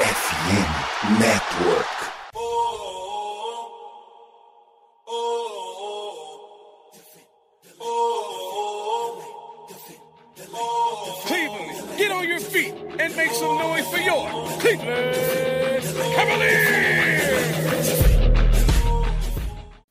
[0.00, 2.19] FM Network.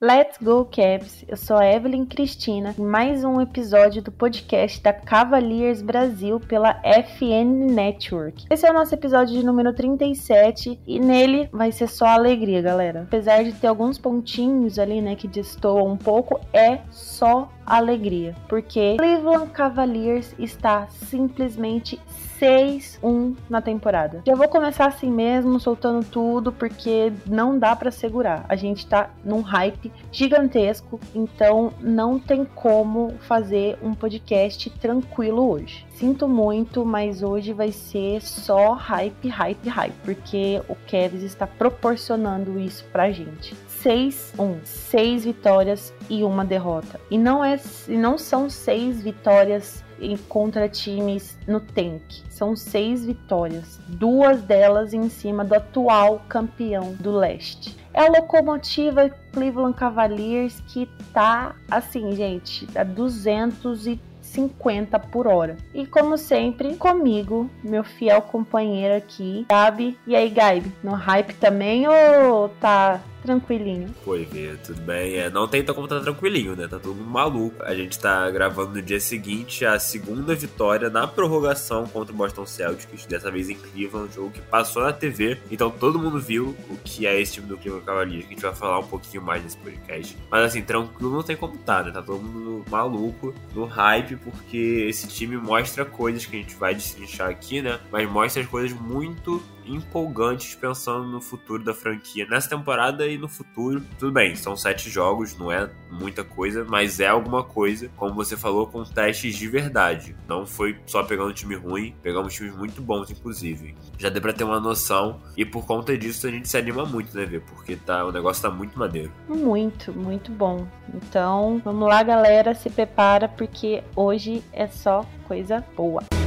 [0.09, 1.23] Let's go Cavs!
[1.27, 6.81] Eu sou a Evelyn Cristina em mais um episódio do podcast da Cavaliers Brasil pela
[6.83, 8.47] FN Network.
[8.49, 13.03] Esse é o nosso episódio de número 37 e nele vai ser só alegria, galera.
[13.03, 18.95] Apesar de ter alguns pontinhos ali, né, que destoam um pouco, é só alegria, porque
[18.97, 21.99] Cleveland Cavaliers está simplesmente
[22.39, 24.21] 6-1 na temporada.
[24.25, 28.45] Já vou começar assim mesmo, soltando tudo, porque não dá para segurar.
[28.47, 35.85] A gente tá num hype gigantesco, então não tem como fazer um podcast tranquilo hoje.
[35.91, 42.57] Sinto muito, mas hoje vai ser só hype, hype, hype, porque o Kevs está proporcionando
[42.57, 43.53] isso pra gente.
[43.83, 46.99] 6-1, 6 vitórias e uma derrota.
[47.09, 49.83] E não é não são seis vitórias
[50.27, 52.23] contra times no tank.
[52.29, 57.77] São seis vitórias, duas delas em cima do atual campeão do leste.
[57.93, 65.57] É a locomotiva Cleveland Cavaliers que tá assim, gente, a 250 por hora.
[65.73, 69.97] E como sempre, comigo, meu fiel companheiro aqui, Gabi.
[70.05, 73.89] E aí, Gabi, no hype também ou tá tranquilinho.
[74.03, 75.17] Foi ver, tudo bem.
[75.17, 76.67] É, não tem como tá tranquilinho, né?
[76.67, 77.61] Tá todo mundo maluco.
[77.63, 82.45] A gente tá gravando no dia seguinte a segunda vitória na prorrogação contra o Boston
[82.45, 85.37] Celtics, dessa vez em Cleveland, um jogo que passou na TV.
[85.51, 88.41] Então todo mundo viu o que é esse time do Cleveland Cavaliers, que a gente
[88.41, 90.17] vai falar um pouquinho mais nesse podcast.
[90.31, 91.91] Mas assim, tranquilo não tem como tá, né?
[91.91, 96.73] Tá todo mundo maluco, no hype, porque esse time mostra coisas que a gente vai
[96.73, 97.79] destrinchar aqui, né?
[97.91, 103.81] Mas mostra coisas muito empolgantes pensando no futuro da franquia nessa temporada e no futuro.
[103.97, 108.35] Tudo bem, são sete jogos, não é muita coisa, mas é alguma coisa, como você
[108.35, 110.15] falou, com testes de verdade.
[110.27, 113.75] Não foi só pegando time ruim, pegamos times muito bons, inclusive.
[113.97, 117.15] Já deu pra ter uma noção, e por conta disso a gente se anima muito,
[117.15, 117.41] né, ver?
[117.41, 119.11] Porque tá, o negócio tá muito maneiro.
[119.27, 120.67] Muito, muito bom.
[120.93, 126.18] Então, vamos lá, galera, se prepara, porque hoje é só coisa boa.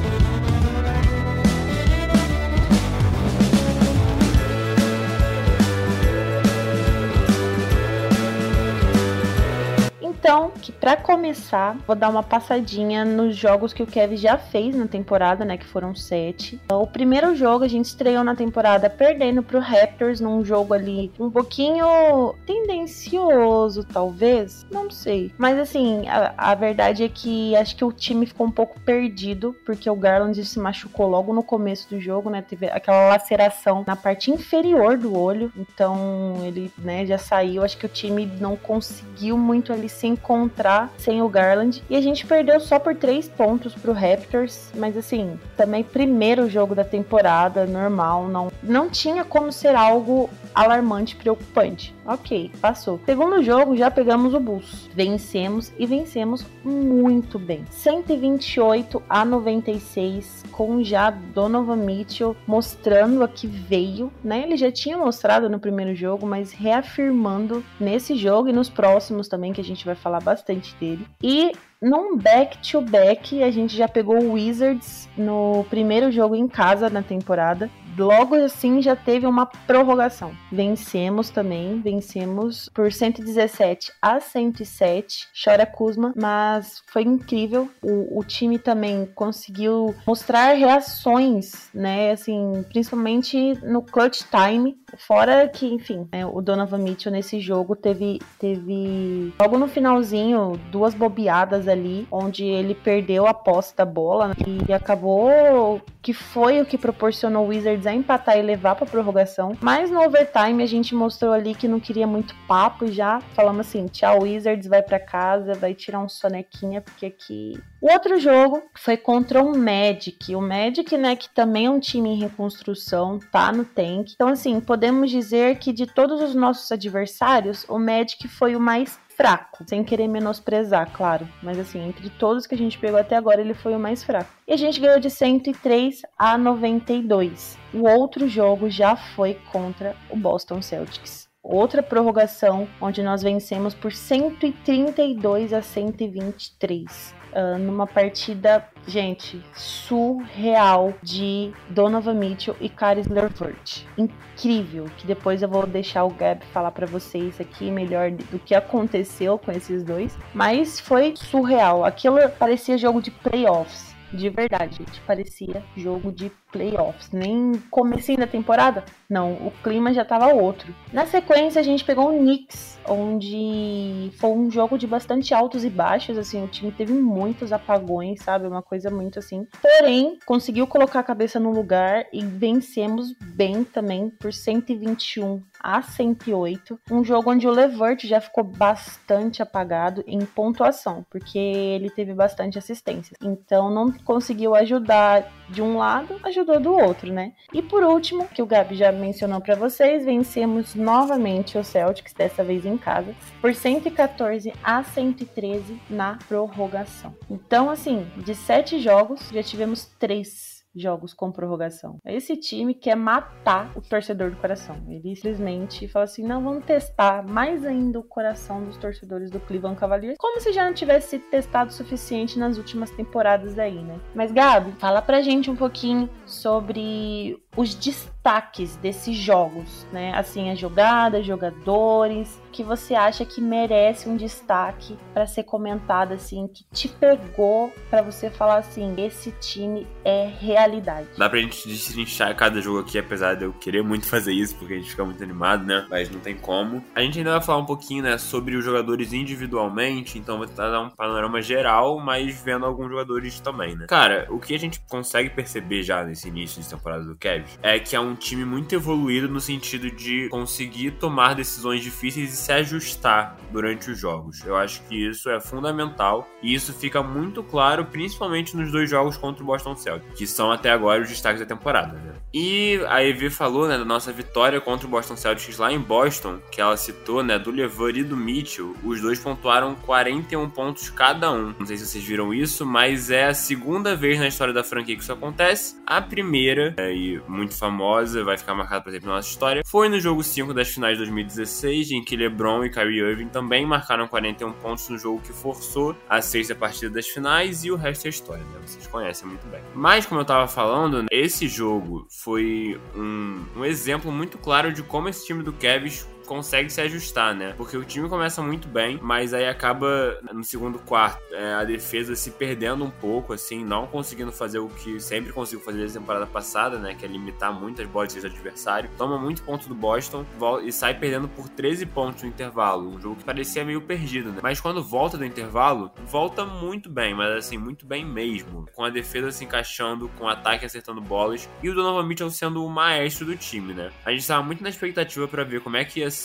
[10.23, 14.77] Então, que para começar, vou dar uma passadinha nos jogos que o Kevin já fez
[14.77, 16.61] na temporada, né, que foram sete.
[16.71, 21.29] O primeiro jogo a gente estreou na temporada perdendo pro Raptors num jogo ali um
[21.29, 25.33] pouquinho tendencioso, talvez, não sei.
[25.37, 29.57] Mas assim, a, a verdade é que acho que o time ficou um pouco perdido
[29.67, 33.97] porque o Garland se machucou logo no começo do jogo, né, teve aquela laceração na
[33.97, 37.65] parte inferior do olho, então ele, né, já saiu.
[37.65, 41.83] Acho que o time não conseguiu muito ali se encontrar sem o Garland.
[41.89, 44.71] E a gente perdeu só por três pontos pro Raptors.
[44.77, 51.17] Mas assim, também primeiro jogo da temporada, normal, não, não tinha como ser algo alarmante,
[51.17, 51.95] preocupante.
[52.05, 53.01] Ok, passou.
[53.07, 54.89] Segundo jogo, já pegamos o Bulls.
[54.95, 57.65] Vencemos e vencemos muito bem.
[57.71, 64.43] 128 a 96, com já Donovan Mitchell mostrando a que veio, né?
[64.43, 69.53] Ele já tinha mostrado no primeiro jogo, mas reafirmando nesse jogo e nos próximos também,
[69.53, 71.07] que a gente vai falar bastante dele.
[71.23, 71.53] E
[71.83, 77.69] num back-to-back, a gente já pegou o Wizards no primeiro jogo em casa na temporada.
[77.97, 80.33] Logo assim já teve uma prorrogação.
[80.51, 85.29] Vencemos também, vencemos por 117 a 107.
[85.45, 87.69] Chora Kuzma, mas foi incrível.
[87.83, 92.13] O, o time também conseguiu mostrar reações, né?
[92.13, 94.77] Assim, principalmente no clutch time.
[94.99, 100.95] Fora que, enfim, né, o Donovan Mitchell nesse jogo teve, teve logo no finalzinho duas
[100.95, 104.35] bobeadas ali, onde ele perdeu a posse da bola né,
[104.69, 107.53] e acabou que foi o que proporcionou o
[107.87, 109.57] A empatar e levar para prorrogação.
[109.61, 113.67] Mas no overtime a gente mostrou ali que não queria muito papo e já falamos
[113.67, 117.61] assim: tchau, Wizards, vai para casa, vai tirar um sonequinha, porque aqui.
[117.81, 120.35] O outro jogo foi contra o Magic.
[120.37, 124.13] O Magic, né, que também é um time em reconstrução, tá no tank.
[124.15, 128.99] Então, assim, podemos dizer que de todos os nossos adversários, o Magic foi o mais
[129.23, 133.41] fraco, sem querer menosprezar, claro, mas assim, entre todos que a gente pegou até agora,
[133.41, 134.29] ele foi o mais fraco.
[134.49, 137.57] E a gente ganhou de 103 a 92.
[137.73, 141.29] O outro jogo já foi contra o Boston Celtics.
[141.41, 147.22] outra prorrogação, onde nós vencemos por 132 a 123.
[147.33, 153.87] Uh, numa partida, gente, surreal de Donovan Mitchell e Caris LeVert.
[153.97, 158.55] Incrível, que depois eu vou deixar o Gab falar para vocês aqui melhor do que
[158.55, 161.85] aconteceu com esses dois, mas foi surreal.
[161.85, 163.93] Aquilo parecia jogo de playoffs.
[164.13, 167.11] De verdade, gente, parecia jogo de playoffs.
[167.11, 170.75] Nem comecinho da temporada, não, o clima já tava outro.
[170.93, 175.71] Na sequência, a gente pegou o Knicks, onde foi um jogo de bastante altos e
[175.71, 178.47] baixos, assim, o time teve muitos apagões, sabe?
[178.47, 179.47] Uma coisa muito assim.
[179.61, 186.79] Porém, conseguiu colocar a cabeça no lugar e vencemos bem também por 121 a 108.
[186.91, 192.59] Um jogo onde o Levert já ficou bastante apagado em pontuação, porque ele teve bastante
[192.59, 193.17] assistência.
[193.23, 197.33] Então não conseguiu ajudar de um lado, ajudou do outro, né?
[197.53, 202.43] E por último, que o Gabi já mencionou para vocês, vencemos novamente o Celtics, dessa
[202.43, 207.15] vez em casa, por 114 a 113 na prorrogação.
[207.31, 211.99] Então, assim, de sete jogos, já tivemos três jogos com prorrogação.
[212.05, 214.77] Esse time quer matar o torcedor do coração.
[214.89, 219.79] Ele simplesmente fala assim: não, vamos testar mais ainda o coração dos torcedores do Cleveland
[219.79, 224.01] Cavaliers, como se já não tivesse testado o suficiente nas últimas temporadas aí, né?
[224.15, 230.13] Mas Gabi, fala pra gente um pouquinho sobre os destaques desses jogos, né?
[230.15, 236.47] Assim, as jogadas, jogadores, que você acha que merece um destaque para ser comentado assim,
[236.47, 240.27] que te pegou para você falar assim, esse time é
[240.63, 241.09] realidade.
[241.17, 244.75] Dá pra gente destrinchar cada jogo aqui, apesar de eu querer muito fazer isso, porque
[244.75, 245.87] a gente fica muito animado, né?
[245.91, 246.85] Mas não tem como.
[246.95, 250.71] A gente ainda vai falar um pouquinho, né, sobre os jogadores individualmente, então vou tentar
[250.71, 253.87] dar um panorama geral, mas vendo alguns jogadores também, né?
[253.89, 257.79] Cara, o que a gente consegue perceber já nesse início de temporada do Cavs é
[257.79, 262.53] que é um time muito evoluído no sentido de conseguir tomar decisões difíceis e se
[262.53, 264.45] ajustar durante os jogos.
[264.45, 269.17] Eu acho que isso é fundamental e isso fica muito claro, principalmente nos dois jogos
[269.17, 271.95] contra o Boston Celtics, que são até agora os destaques da temporada.
[271.95, 272.13] Né?
[272.35, 276.39] E a Evi falou né, da nossa vitória contra o Boston Celtics lá em Boston,
[276.51, 278.75] que ela citou né, do Lever e do Mitchell.
[278.83, 281.55] Os dois pontuaram 41 pontos cada um.
[281.59, 284.97] Não sei se vocês viram isso, mas é a segunda vez na história da franquia
[284.97, 285.77] que isso acontece.
[285.87, 289.91] A primeira, é, e muito famosa, vai ficar marcada, por exemplo, na nossa história, foi
[289.91, 294.09] no jogo 5 das finais de 2016, em que LeBron e Kyrie Irving também marcaram
[294.09, 298.09] 41 pontos no jogo que forçou a sexta partida das finais, e o resto é
[298.09, 298.61] história, né?
[298.65, 299.61] Vocês conhecem muito bem.
[299.75, 305.09] Mas, como eu tava falando, esse jogo foi um, um exemplo muito claro de como
[305.09, 307.55] esse time do Cavs consegue se ajustar, né?
[307.57, 312.15] Porque o time começa muito bem, mas aí acaba no segundo quarto é, a defesa
[312.15, 316.27] se perdendo um pouco, assim, não conseguindo fazer o que sempre conseguiu fazer na temporada
[316.27, 316.95] passada, né?
[316.95, 318.91] Que é limitar muitas bolas do adversário.
[318.97, 320.25] Toma muito ponto do Boston
[320.65, 322.89] e sai perdendo por 13 pontos no intervalo.
[322.89, 324.41] Um jogo que parecia meio perdido, né?
[324.43, 328.67] Mas quando volta do intervalo, volta muito bem, mas assim, muito bem mesmo.
[328.75, 332.65] Com a defesa se encaixando, com o ataque acertando bolas e o Donovan Mitchell sendo
[332.65, 333.91] o maestro do time, né?
[334.05, 336.22] A gente estava muito na expectativa para ver como é que ia ser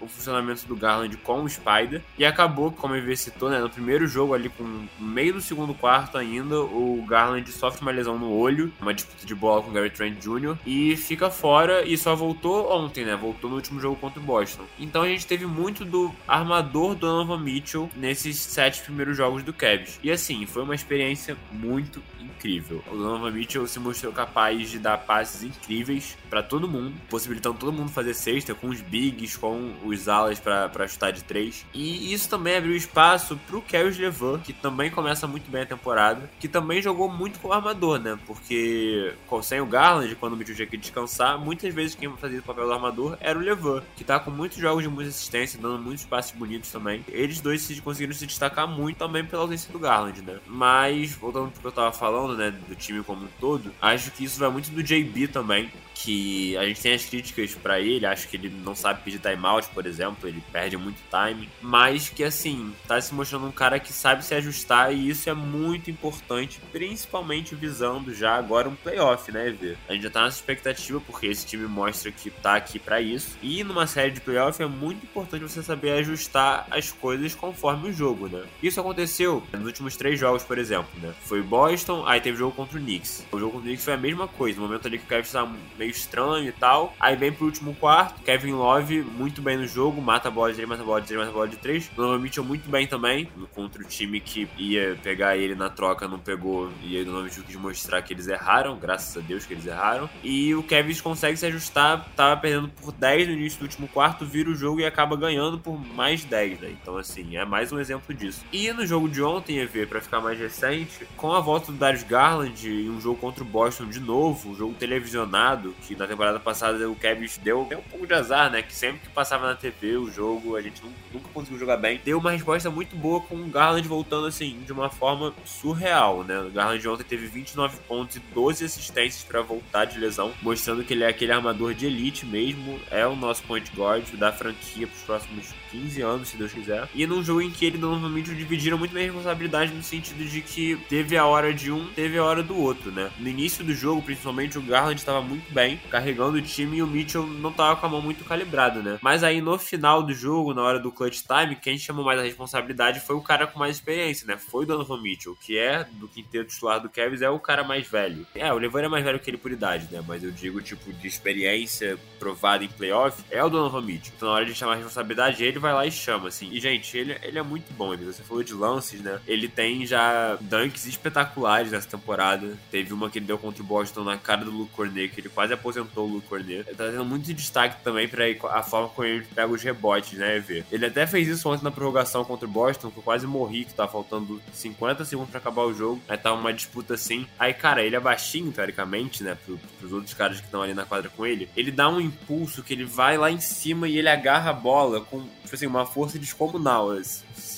[0.00, 2.02] o funcionamento do Garland com o Spider.
[2.18, 6.18] E acabou, como ele citou, né, no primeiro jogo ali, com meio do segundo quarto
[6.18, 9.90] ainda, o Garland sofre uma lesão no olho, uma disputa de bola com o Gary
[9.90, 10.56] Trent Jr.
[10.66, 13.16] e fica fora e só voltou ontem, né?
[13.16, 14.64] Voltou no último jogo contra o Boston.
[14.78, 19.98] Então a gente teve muito do armador Donovan Mitchell nesses sete primeiros jogos do Cavs.
[20.02, 22.82] E assim, foi uma experiência muito incrível.
[22.90, 27.72] O Donovan Mitchell se mostrou capaz de dar passes incríveis para todo mundo, possibilitando todo
[27.72, 31.64] mundo fazer cesta com os bigs, com os alas para chutar de três.
[31.72, 36.30] E isso também abriu espaço pro Karius Levan, que também começa muito bem a temporada,
[36.38, 38.18] que também jogou muito como armador, né?
[38.26, 42.42] Porque sem o Garland, quando o Mitchell tinha que descansar, muitas vezes quem fazia o
[42.42, 45.82] papel do armador era o Levan, que tá com muitos jogos de muita assistência, dando
[45.82, 47.04] muitos passes bonitos também.
[47.08, 50.38] Eles dois se conseguiram se destacar muito também pela ausência do Garland, né?
[50.46, 54.24] Mas, voltando pro que eu tava falando, né, do time como um todo, acho que
[54.24, 58.28] isso vai muito do JB também, que a gente tem as críticas para ele, acho
[58.28, 62.74] que ele não sabe pedir timeout, por exemplo, ele perde muito time, mas que assim,
[62.86, 67.54] tá se mostrando um cara que sabe se ajustar e isso é muito importante, principalmente
[67.54, 69.76] visando já agora um playoff, né, Vê?
[69.88, 73.36] A gente já tá nessa expectativa porque esse time mostra que tá aqui para isso.
[73.42, 77.92] E numa série de playoff é muito importante você saber ajustar as coisas conforme o
[77.92, 78.44] jogo, né?
[78.62, 81.14] Isso aconteceu nos últimos três jogos, por exemplo, né?
[81.22, 83.26] Foi Boston, aí teve jogo contra o Knicks.
[83.30, 85.22] O jogo contra o Knicks foi a mesma coisa, no momento ali que o Kevin
[85.22, 86.94] estava meio estranho e tal.
[86.98, 90.56] Aí vem pro último quarto, Kevin Love muito bem no jogo, mata a bola de
[90.56, 91.90] 3, mata a bola de 3, mata a bola de 3.
[91.96, 96.18] Donovan Mitchell muito bem também, contra o time que ia pegar ele na troca, não
[96.18, 96.70] pegou.
[96.82, 99.66] E aí o Donovan Mitchell quis mostrar que eles erraram, graças a Deus que eles
[99.66, 100.08] erraram.
[100.22, 104.24] E o Kevin consegue se ajustar, tava perdendo por 10 no início do último quarto,
[104.24, 106.74] vira o jogo e acaba ganhando por mais 10, né?
[106.80, 108.44] Então, assim, é mais um exemplo disso.
[108.52, 112.02] E no jogo de ontem, EV, para ficar mais recente, com a volta do Darius
[112.04, 116.38] Garland em um jogo contra o Boston de novo, um jogo televisionado, que na temporada
[116.40, 118.62] passada o Kevin deu, deu um pouco de azar, né?
[118.62, 120.82] Que sempre que passava na TV o jogo, a gente
[121.12, 122.00] nunca, conseguiu jogar bem.
[122.04, 126.38] Deu uma resposta muito boa com o Garland voltando, assim, de uma forma surreal, né?
[126.40, 130.92] O Garland ontem teve 29 pontos e 12 assistências para voltar de lesão, mostrando que
[130.92, 135.02] ele é aquele armador de elite mesmo, é o nosso point guard da franquia pros
[135.02, 136.88] próximos 15 anos, se Deus quiser.
[136.94, 140.40] E num jogo em que ele normalmente dividiram muito bem a responsabilidade no sentido de
[140.40, 143.10] que teve a hora de um, teve a hora do outro, né?
[143.18, 146.86] No início do jogo, principalmente, o Garland estava muito bem, carregando o time e o
[146.86, 148.98] Mitchell não estava com a mão muito calibrada, né?
[149.02, 152.22] Mas aí no final do jogo, na hora do clutch time, quem chamou mais a
[152.22, 154.36] responsabilidade foi o cara com mais experiência, né?
[154.36, 157.88] Foi o Donovan Mitchell, que é do quinteto titular do Cavs, é o cara mais
[157.88, 158.26] velho.
[158.34, 160.02] É, o Levon é mais velho que ele por idade, né?
[160.06, 164.12] Mas eu digo, tipo, de experiência provada em playoff, é o Donovan Mitchell.
[164.16, 166.50] Então na hora de chamar a responsabilidade, ele vai lá e chama, assim.
[166.52, 167.96] E, gente, ele, ele é muito bom.
[167.96, 169.18] Você falou de lances, né?
[169.26, 172.56] Ele tem já dunks espetaculares nessa temporada.
[172.70, 175.30] Teve uma que ele deu contra o Boston na cara do Luke Cornet, que ele
[175.30, 176.64] quase aposentou o Luke Cornet.
[176.66, 180.36] Ele tá tendo muito destaque também pra a forma como ele pega os rebotes, né,
[180.36, 180.64] EV?
[180.70, 183.72] Ele até fez isso ontem na prorrogação contra o Boston, que eu quase morri, que
[183.72, 186.02] tá faltando 50 segundos pra acabar o jogo.
[186.08, 187.26] Aí tá uma disputa assim.
[187.38, 189.36] Aí, cara, ele é baixinho, teoricamente, né?
[189.46, 191.48] Pro, pros outros caras que estão ali na quadra com ele.
[191.56, 195.00] Ele dá um impulso que ele vai lá em cima e ele agarra a bola
[195.00, 196.90] com, tipo assim, uma força descomunal.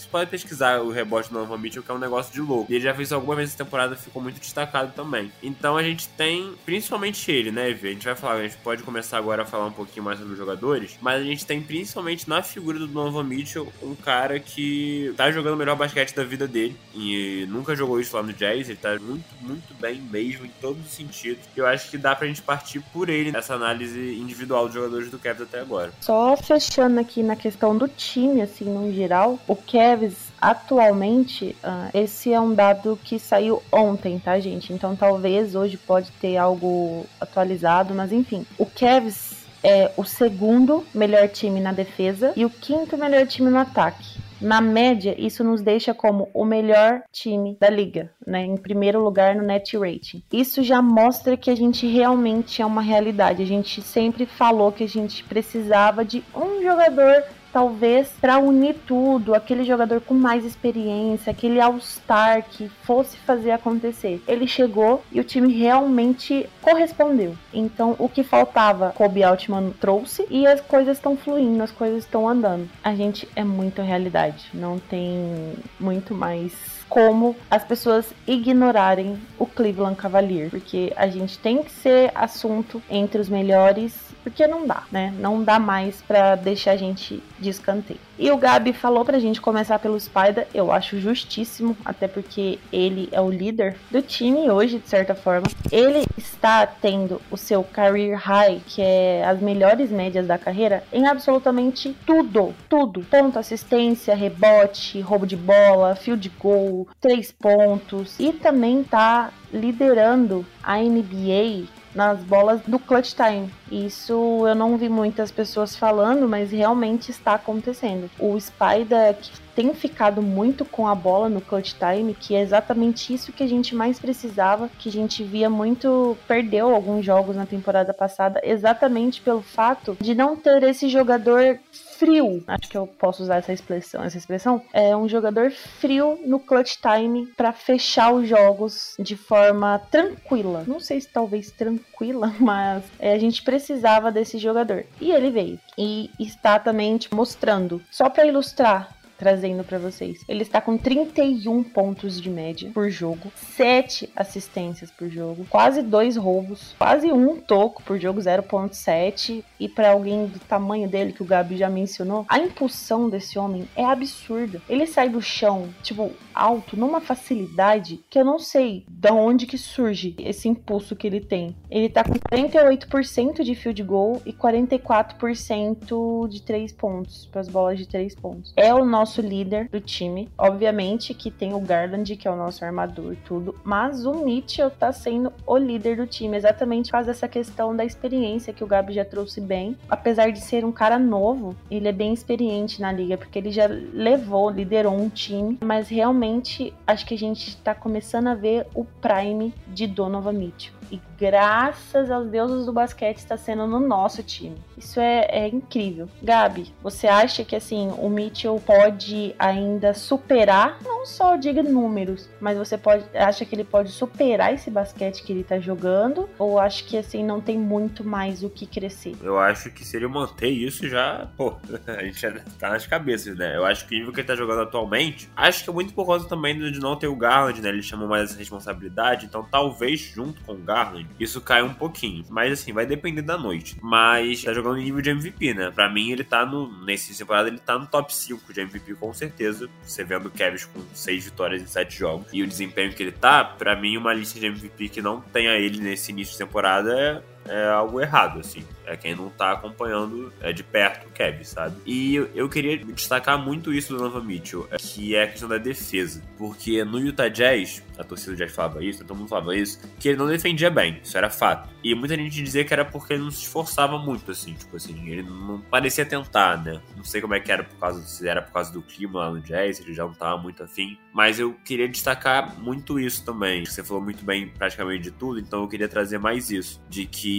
[0.06, 2.70] Assim pode pesquisar o rebote do Donovan Mitchell, que é um negócio de louco.
[2.70, 5.30] E ele já fez alguma vez essa temporada, ficou muito destacado também.
[5.42, 7.88] Então a gente tem, principalmente ele, né, Evê?
[7.88, 10.32] A gente vai falar, a gente pode começar agora a falar um pouquinho mais sobre
[10.32, 15.12] os jogadores, mas a gente tem principalmente na figura do Donovan Mitchell um cara que
[15.16, 18.68] tá jogando o melhor basquete da vida dele e nunca jogou isso lá no Jazz,
[18.68, 21.44] ele tá muito, muito bem mesmo em todos os sentidos.
[21.56, 25.18] Eu acho que dá pra gente partir por ele nessa análise individual dos jogadores do
[25.18, 25.92] Cavs até agora.
[26.00, 29.95] Só fechando aqui na questão do time, assim, no geral, o Cavs
[30.40, 34.72] atualmente, uh, esse é um dado que saiu ontem, tá, gente?
[34.72, 38.46] Então talvez hoje pode ter algo atualizado, mas enfim.
[38.58, 43.58] O Cavs é o segundo melhor time na defesa e o quinto melhor time no
[43.58, 44.26] ataque.
[44.40, 48.44] Na média, isso nos deixa como o melhor time da liga, né?
[48.44, 50.22] Em primeiro lugar no net rating.
[50.30, 53.42] Isso já mostra que a gente realmente é uma realidade.
[53.42, 57.24] A gente sempre falou que a gente precisava de um jogador
[57.56, 64.22] talvez para unir tudo, aquele jogador com mais experiência, aquele All-Star que fosse fazer acontecer.
[64.28, 67.34] Ele chegou e o time realmente correspondeu.
[67.54, 72.28] Então, o que faltava, Kobe Altman trouxe e as coisas estão fluindo, as coisas estão
[72.28, 72.68] andando.
[72.84, 76.52] A gente é muito realidade, não tem muito mais
[76.90, 83.18] como as pessoas ignorarem o Cleveland Cavalier, porque a gente tem que ser assunto entre
[83.18, 85.14] os melhores porque não dá, né?
[85.20, 88.00] Não dá mais para deixar a gente de escanteio.
[88.18, 93.08] E o Gabi falou pra gente começar pelo Spider, eu acho justíssimo, até porque ele
[93.12, 95.46] é o líder do time hoje, de certa forma.
[95.70, 101.06] Ele está tendo o seu career high, que é as melhores médias da carreira, em
[101.06, 103.02] absolutamente tudo, tudo.
[103.02, 108.18] Ponto, assistência, rebote, roubo de bola, field goal, três pontos.
[108.18, 113.50] E também tá liderando a NBA nas bolas do clutch time.
[113.72, 114.12] Isso
[114.46, 118.10] eu não vi muitas pessoas falando, mas realmente está acontecendo.
[118.20, 123.12] O Spider que tem ficado muito com a bola no clutch time, que é exatamente
[123.12, 127.46] isso que a gente mais precisava, que a gente via muito perdeu alguns jogos na
[127.46, 131.58] temporada passada, exatamente pelo fato de não ter esse jogador
[131.96, 136.38] frio, acho que eu posso usar essa expressão, essa expressão, é um jogador frio no
[136.38, 140.64] clutch time para fechar os jogos de forma tranquila.
[140.66, 144.84] Não sei se talvez tranquila, mas é, a gente precisava desse jogador.
[145.00, 147.82] E ele veio e está também mostrando.
[147.90, 150.24] Só para ilustrar trazendo para vocês.
[150.28, 156.16] Ele está com 31 pontos de média por jogo, 7 assistências por jogo, quase dois
[156.16, 159.44] roubos, quase um toco por jogo, 0.7.
[159.58, 163.68] E para alguém do tamanho dele que o Gabi já mencionou, a impulsão desse homem
[163.74, 164.60] é absurda.
[164.68, 169.56] Ele sai do chão, tipo, alto, numa facilidade que eu não sei de onde que
[169.56, 171.56] surge esse impulso que ele tem.
[171.70, 177.78] Ele tá com 48% de field goal e 44% de 3 pontos, para as bolas
[177.78, 178.52] de 3 pontos.
[178.56, 180.28] É o nosso nosso líder do time.
[180.36, 184.68] Obviamente que tem o Garland, que é o nosso armador e tudo, mas o Mitchell
[184.68, 188.94] tá sendo o líder do time, exatamente causa dessa questão da experiência que o Gabi
[188.94, 189.76] já trouxe bem.
[189.88, 193.68] Apesar de ser um cara novo, ele é bem experiente na liga, porque ele já
[193.68, 198.84] levou, liderou um time, mas realmente acho que a gente tá começando a ver o
[198.84, 200.75] prime de Donovan Mitchell.
[200.90, 204.56] E graças aos deuses do basquete está sendo no nosso time.
[204.76, 206.08] Isso é, é incrível.
[206.22, 212.58] Gabi, você acha que assim o Mitchell pode ainda superar, não só diga números, mas
[212.58, 216.28] você pode acha que ele pode superar esse basquete que ele tá jogando?
[216.38, 219.16] Ou acha que assim não tem muito mais o que crescer?
[219.22, 221.54] Eu acho que se ele manter isso já, pô,
[221.86, 223.56] a gente já tá nas cabeças, né?
[223.56, 226.06] Eu acho que o nível que ele tá jogando atualmente, acho que é muito por
[226.06, 227.70] causa também de não ter o Garland, né?
[227.70, 230.75] Ele chamou mais essa responsabilidade, então talvez junto com o Garland
[231.18, 232.24] isso caia um pouquinho.
[232.28, 233.76] Mas assim, vai depender da noite.
[233.82, 235.70] Mas tá jogando nível de MVP, né?
[235.70, 236.84] Pra mim, ele tá no.
[236.84, 239.68] Nesse temporada, ele tá no top 5 de MVP com certeza.
[239.82, 242.26] Você vendo o Kevin com 6 vitórias em 7 jogos.
[242.32, 245.52] E o desempenho que ele tá, pra mim, uma lista de MVP que não tenha
[245.52, 248.64] ele nesse início de temporada é, é algo errado, assim.
[248.84, 251.76] É quem não tá acompanhando é, de perto o Kevin, sabe?
[251.84, 256.22] E eu, queria destacar muito isso do Nova Mitchell, que é a questão da defesa.
[256.38, 260.08] Porque no Utah Jazz, a torcida do Jazz falava isso, todo mundo falava isso, que
[260.08, 261.68] ele não defendia bem, isso era fato.
[261.82, 265.08] E muita gente dizia que era porque ele não se esforçava muito, assim, tipo assim,
[265.08, 266.80] ele não parecia tentar, né?
[266.96, 269.30] Não sei como é que era por causa, se era por causa do clima lá
[269.30, 270.98] no Jazz, ele já não tava muito afim.
[271.12, 273.64] Mas eu queria destacar muito isso também.
[273.64, 276.80] Você falou muito bem praticamente de tudo, então eu queria trazer mais isso.
[276.88, 277.35] De que